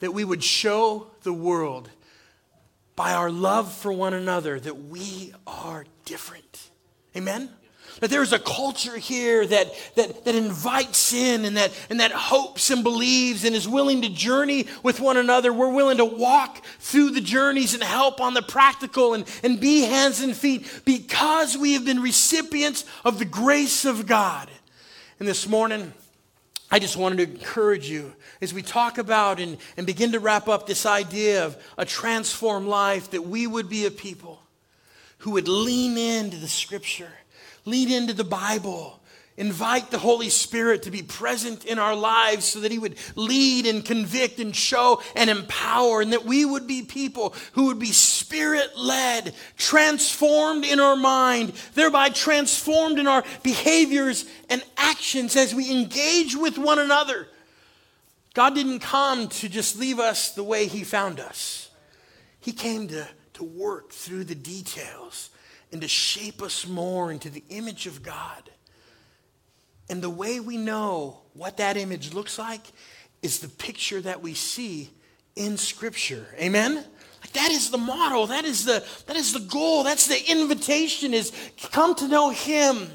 that 0.00 0.12
we 0.12 0.24
would 0.24 0.44
show 0.44 1.08
the 1.22 1.32
world 1.32 1.90
by 2.94 3.12
our 3.12 3.30
love 3.30 3.72
for 3.72 3.92
one 3.92 4.14
another 4.14 4.58
that 4.58 4.84
we 4.84 5.32
are 5.46 5.84
different. 6.04 6.70
Amen? 7.14 7.50
That 8.00 8.10
there's 8.10 8.34
a 8.34 8.38
culture 8.38 8.98
here 8.98 9.46
that, 9.46 9.72
that, 9.94 10.24
that 10.26 10.34
invites 10.34 11.14
in 11.14 11.46
and 11.46 11.56
that, 11.56 11.72
and 11.88 12.00
that 12.00 12.12
hopes 12.12 12.70
and 12.70 12.82
believes 12.82 13.44
and 13.44 13.56
is 13.56 13.66
willing 13.66 14.02
to 14.02 14.10
journey 14.10 14.66
with 14.82 15.00
one 15.00 15.16
another. 15.16 15.50
We're 15.50 15.72
willing 15.72 15.96
to 15.96 16.04
walk 16.04 16.62
through 16.78 17.10
the 17.10 17.22
journeys 17.22 17.72
and 17.72 17.82
help 17.82 18.20
on 18.20 18.34
the 18.34 18.42
practical 18.42 19.14
and, 19.14 19.24
and 19.42 19.58
be 19.58 19.80
hands 19.82 20.20
and 20.20 20.36
feet 20.36 20.82
because 20.84 21.56
we 21.56 21.72
have 21.72 21.86
been 21.86 22.00
recipients 22.00 22.84
of 23.02 23.18
the 23.18 23.24
grace 23.24 23.86
of 23.86 24.06
God. 24.06 24.50
And 25.18 25.26
this 25.26 25.48
morning, 25.48 25.94
I 26.70 26.78
just 26.78 26.98
wanted 26.98 27.16
to 27.16 27.32
encourage 27.34 27.88
you 27.88 28.12
as 28.42 28.52
we 28.52 28.60
talk 28.60 28.98
about 28.98 29.40
and, 29.40 29.56
and 29.78 29.86
begin 29.86 30.12
to 30.12 30.20
wrap 30.20 30.48
up 30.48 30.66
this 30.66 30.84
idea 30.84 31.46
of 31.46 31.56
a 31.78 31.86
transformed 31.86 32.66
life 32.68 33.12
that 33.12 33.22
we 33.22 33.46
would 33.46 33.70
be 33.70 33.86
a 33.86 33.90
people 33.90 34.42
who 35.18 35.30
would 35.32 35.48
lean 35.48 35.96
into 35.96 36.36
the 36.36 36.48
scripture 36.48 37.12
lead 37.66 37.90
into 37.90 38.14
the 38.14 38.24
Bible. 38.24 39.00
Invite 39.38 39.90
the 39.90 39.98
Holy 39.98 40.30
Spirit 40.30 40.84
to 40.84 40.90
be 40.90 41.02
present 41.02 41.66
in 41.66 41.78
our 41.78 41.94
lives 41.94 42.46
so 42.46 42.60
that 42.60 42.72
He 42.72 42.78
would 42.78 42.96
lead 43.16 43.66
and 43.66 43.84
convict 43.84 44.38
and 44.38 44.56
show 44.56 45.02
and 45.14 45.28
empower, 45.28 46.00
and 46.00 46.14
that 46.14 46.24
we 46.24 46.46
would 46.46 46.66
be 46.66 46.82
people 46.82 47.34
who 47.52 47.66
would 47.66 47.78
be 47.78 47.92
spirit 47.92 48.78
led, 48.78 49.34
transformed 49.58 50.64
in 50.64 50.80
our 50.80 50.96
mind, 50.96 51.52
thereby 51.74 52.08
transformed 52.08 52.98
in 52.98 53.06
our 53.06 53.24
behaviors 53.42 54.24
and 54.48 54.64
actions 54.78 55.36
as 55.36 55.54
we 55.54 55.70
engage 55.70 56.34
with 56.34 56.56
one 56.56 56.78
another. 56.78 57.28
God 58.32 58.54
didn't 58.54 58.80
come 58.80 59.28
to 59.28 59.50
just 59.50 59.78
leave 59.78 59.98
us 59.98 60.30
the 60.32 60.44
way 60.44 60.66
He 60.66 60.82
found 60.82 61.20
us, 61.20 61.68
He 62.40 62.52
came 62.52 62.88
to, 62.88 63.06
to 63.34 63.44
work 63.44 63.90
through 63.90 64.24
the 64.24 64.34
details 64.34 65.28
and 65.72 65.80
to 65.82 65.88
shape 65.88 66.42
us 66.42 66.66
more 66.66 67.10
into 67.10 67.30
the 67.30 67.42
image 67.48 67.86
of 67.86 68.02
God. 68.02 68.50
And 69.88 70.02
the 70.02 70.10
way 70.10 70.40
we 70.40 70.56
know 70.56 71.18
what 71.34 71.58
that 71.58 71.76
image 71.76 72.12
looks 72.12 72.38
like 72.38 72.62
is 73.22 73.40
the 73.40 73.48
picture 73.48 74.00
that 74.00 74.22
we 74.22 74.34
see 74.34 74.90
in 75.36 75.56
Scripture. 75.56 76.26
Amen? 76.38 76.74
Like 76.74 77.32
that 77.32 77.50
is 77.50 77.70
the 77.70 77.78
model. 77.78 78.26
That 78.26 78.44
is 78.44 78.64
the, 78.64 78.84
that 79.06 79.16
is 79.16 79.32
the 79.32 79.40
goal. 79.40 79.84
That's 79.84 80.06
the 80.06 80.30
invitation 80.30 81.14
is 81.14 81.32
come 81.72 81.94
to 81.96 82.08
know 82.08 82.30
Him 82.30 82.88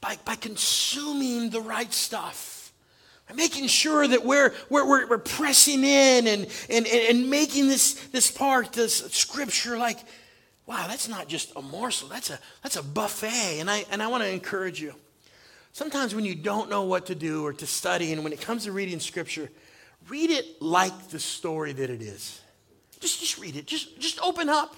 by, 0.00 0.16
by 0.24 0.36
consuming 0.36 1.50
the 1.50 1.60
right 1.60 1.92
stuff. 1.92 2.72
By 3.28 3.34
making 3.34 3.68
sure 3.68 4.06
that 4.06 4.24
we're, 4.24 4.52
we're, 4.68 5.08
we're 5.08 5.18
pressing 5.18 5.84
in 5.84 6.26
and, 6.26 6.46
and, 6.68 6.86
and 6.86 7.30
making 7.30 7.68
this, 7.68 7.94
this 8.08 8.30
part, 8.30 8.72
this 8.72 8.98
Scripture, 9.12 9.78
like 9.78 9.98
wow, 10.70 10.86
that's 10.86 11.08
not 11.08 11.26
just 11.26 11.50
a 11.56 11.62
morsel, 11.62 12.06
that's 12.06 12.30
a, 12.30 12.38
that's 12.62 12.76
a 12.76 12.82
buffet. 12.84 13.58
And 13.58 13.68
I, 13.68 13.84
and 13.90 14.00
I 14.00 14.06
want 14.06 14.22
to 14.22 14.30
encourage 14.30 14.80
you. 14.80 14.94
Sometimes 15.72 16.14
when 16.14 16.24
you 16.24 16.36
don't 16.36 16.70
know 16.70 16.84
what 16.84 17.06
to 17.06 17.16
do 17.16 17.44
or 17.44 17.52
to 17.54 17.66
study, 17.66 18.12
and 18.12 18.22
when 18.22 18.32
it 18.32 18.40
comes 18.40 18.66
to 18.66 18.72
reading 18.72 19.00
scripture, 19.00 19.50
read 20.08 20.30
it 20.30 20.62
like 20.62 21.08
the 21.08 21.18
story 21.18 21.72
that 21.72 21.90
it 21.90 22.00
is. 22.00 22.40
Just, 23.00 23.18
just 23.18 23.38
read 23.40 23.56
it. 23.56 23.66
Just, 23.66 23.98
just 23.98 24.20
open 24.20 24.48
up. 24.48 24.76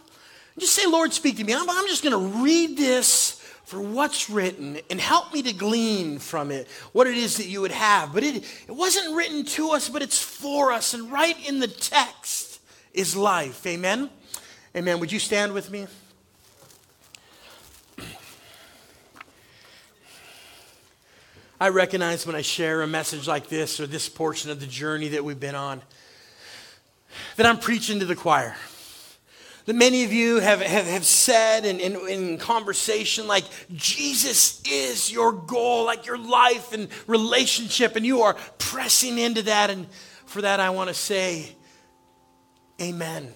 Just 0.59 0.75
say, 0.75 0.87
Lord, 0.87 1.13
speak 1.13 1.37
to 1.37 1.45
me. 1.45 1.53
I'm, 1.53 1.69
I'm 1.69 1.87
just 1.87 2.03
going 2.03 2.19
to 2.19 2.39
read 2.39 2.79
this 2.79 3.33
for 3.65 3.79
what's 3.79 4.31
written 4.31 4.79
and 4.89 4.99
help 4.99 5.35
me 5.35 5.43
to 5.43 5.53
glean 5.53 6.19
from 6.19 6.51
it 6.51 6.69
what 6.93 7.07
it 7.07 7.19
is 7.19 7.37
that 7.37 7.49
you 7.49 7.61
would 7.61 7.71
have. 7.71 8.15
But 8.15 8.23
it, 8.23 8.37
it 8.67 8.73
wasn't 8.75 9.15
written 9.15 9.45
to 9.45 9.73
us, 9.73 9.91
but 9.91 10.01
it's 10.01 10.23
for 10.23 10.73
us. 10.73 10.95
And 10.95 11.13
right 11.13 11.37
in 11.47 11.61
the 11.61 11.69
text 11.69 12.61
is 12.95 13.15
life. 13.15 13.67
Amen? 13.67 14.09
Amen. 14.75 15.01
Would 15.01 15.13
you 15.13 15.19
stand 15.19 15.53
with 15.53 15.71
me? 15.71 15.87
I 21.61 21.69
recognize 21.69 22.27
when 22.27 22.35
I 22.35 22.41
share 22.41 22.81
a 22.81 22.87
message 22.87 23.29
like 23.29 23.49
this 23.49 23.79
or 23.81 23.87
this 23.87 24.09
portion 24.09 24.51
of 24.51 24.61
the 24.61 24.67
journey 24.67 25.09
that 25.09 25.25
we've 25.25 25.39
been 25.39 25.55
on 25.55 25.83
that 27.37 27.45
I'm 27.45 27.59
preaching 27.59 28.01
to 28.01 28.07
the 28.07 28.17
choir. 28.17 28.57
That 29.67 29.77
many 29.77 30.05
of 30.05 30.13
you 30.13 30.41
have, 30.41 30.61
have, 30.63 30.87
have 30.87 31.05
said 31.05 31.67
in, 31.67 31.79
in, 31.79 32.09
in 32.09 32.39
conversation, 32.39 33.29
like, 33.29 33.45
Jesus 33.75 34.63
is 34.63 35.13
your 35.13 35.33
goal, 35.33 35.85
like 35.85 36.07
your 36.07 36.19
life 36.19 36.73
and 36.73 36.89
relationship, 37.07 37.95
and 37.95 38.05
you 38.05 38.23
are 38.23 38.35
pressing 38.59 39.19
into 39.19 39.43
that. 39.43 39.69
And 39.69 39.87
for 40.25 40.41
that, 40.41 40.61
I 40.61 40.71
want 40.71 40.89
to 40.89 40.95
say, 40.95 41.55
Amen. 42.81 43.33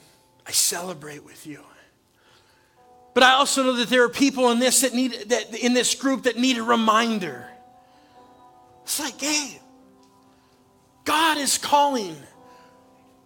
I 0.47 0.53
celebrate 0.53 1.25
with 1.25 1.47
you. 1.47 1.61
But 3.15 3.23
I 3.23 3.33
also 3.33 3.63
know 3.63 3.73
that 3.77 3.89
there 3.89 4.05
are 4.05 4.09
people 4.09 4.51
in 4.51 4.59
this 4.59 4.83
that 4.83 4.95
need 4.95 5.13
that 5.31 5.55
in 5.55 5.75
this 5.75 5.95
group 5.95 6.25
that 6.25 6.37
need 6.37 6.59
a 6.59 6.63
reminder. 6.63 7.49
It's 8.83 9.01
like, 9.01 9.21
hey, 9.21 9.61
God 11.05 11.39
is 11.39 11.59
calling 11.59 12.15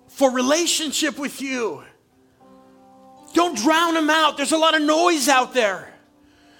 for 0.08 0.30
relationship 0.30 1.18
with 1.18 1.42
you. 1.42 1.82
Don't 3.34 3.56
drown 3.56 3.94
them 3.94 4.10
out. 4.10 4.36
There's 4.36 4.52
a 4.52 4.58
lot 4.58 4.74
of 4.74 4.82
noise 4.82 5.28
out 5.28 5.54
there. 5.54 5.92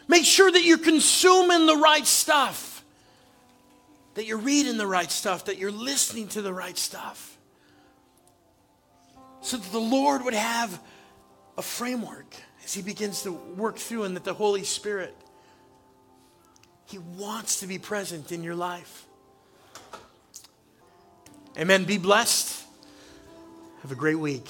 Make 0.09 0.25
sure 0.25 0.51
that 0.51 0.65
you're 0.65 0.79
consuming 0.79 1.67
the 1.67 1.77
right 1.77 2.07
stuff, 2.07 2.85
that 4.15 4.27
you're 4.27 4.39
reading 4.39 4.77
the 4.77 4.87
right 4.87 5.11
stuff, 5.11 5.47
that 5.47 5.57
you're 5.57 5.73
listening 5.73 6.29
to 6.29 6.43
the 6.43 6.53
right 6.53 6.77
stuff 6.77 7.30
so 9.41 9.57
that 9.57 9.73
the 9.73 9.79
Lord 9.79 10.25
would 10.25 10.35
have 10.35 10.81
a 11.57 11.63
framework 11.63 12.35
as 12.65 12.75
He 12.75 12.83
begins 12.83 13.23
to 13.23 13.33
work 13.33 13.77
through, 13.77 14.05
and 14.05 14.17
that 14.17 14.25
the 14.25 14.35
Holy 14.35 14.65
Spirit, 14.65 15.17
He 16.87 16.99
wants 16.99 17.61
to 17.61 17.67
be 17.67 17.79
present 17.79 18.33
in 18.33 18.43
your 18.43 18.55
life. 18.55 19.07
Amen. 21.59 21.85
Be 21.85 21.99
blessed. 21.99 22.65
Have 23.83 23.93
a 23.93 23.97
great 23.97 24.19
week. 24.19 24.47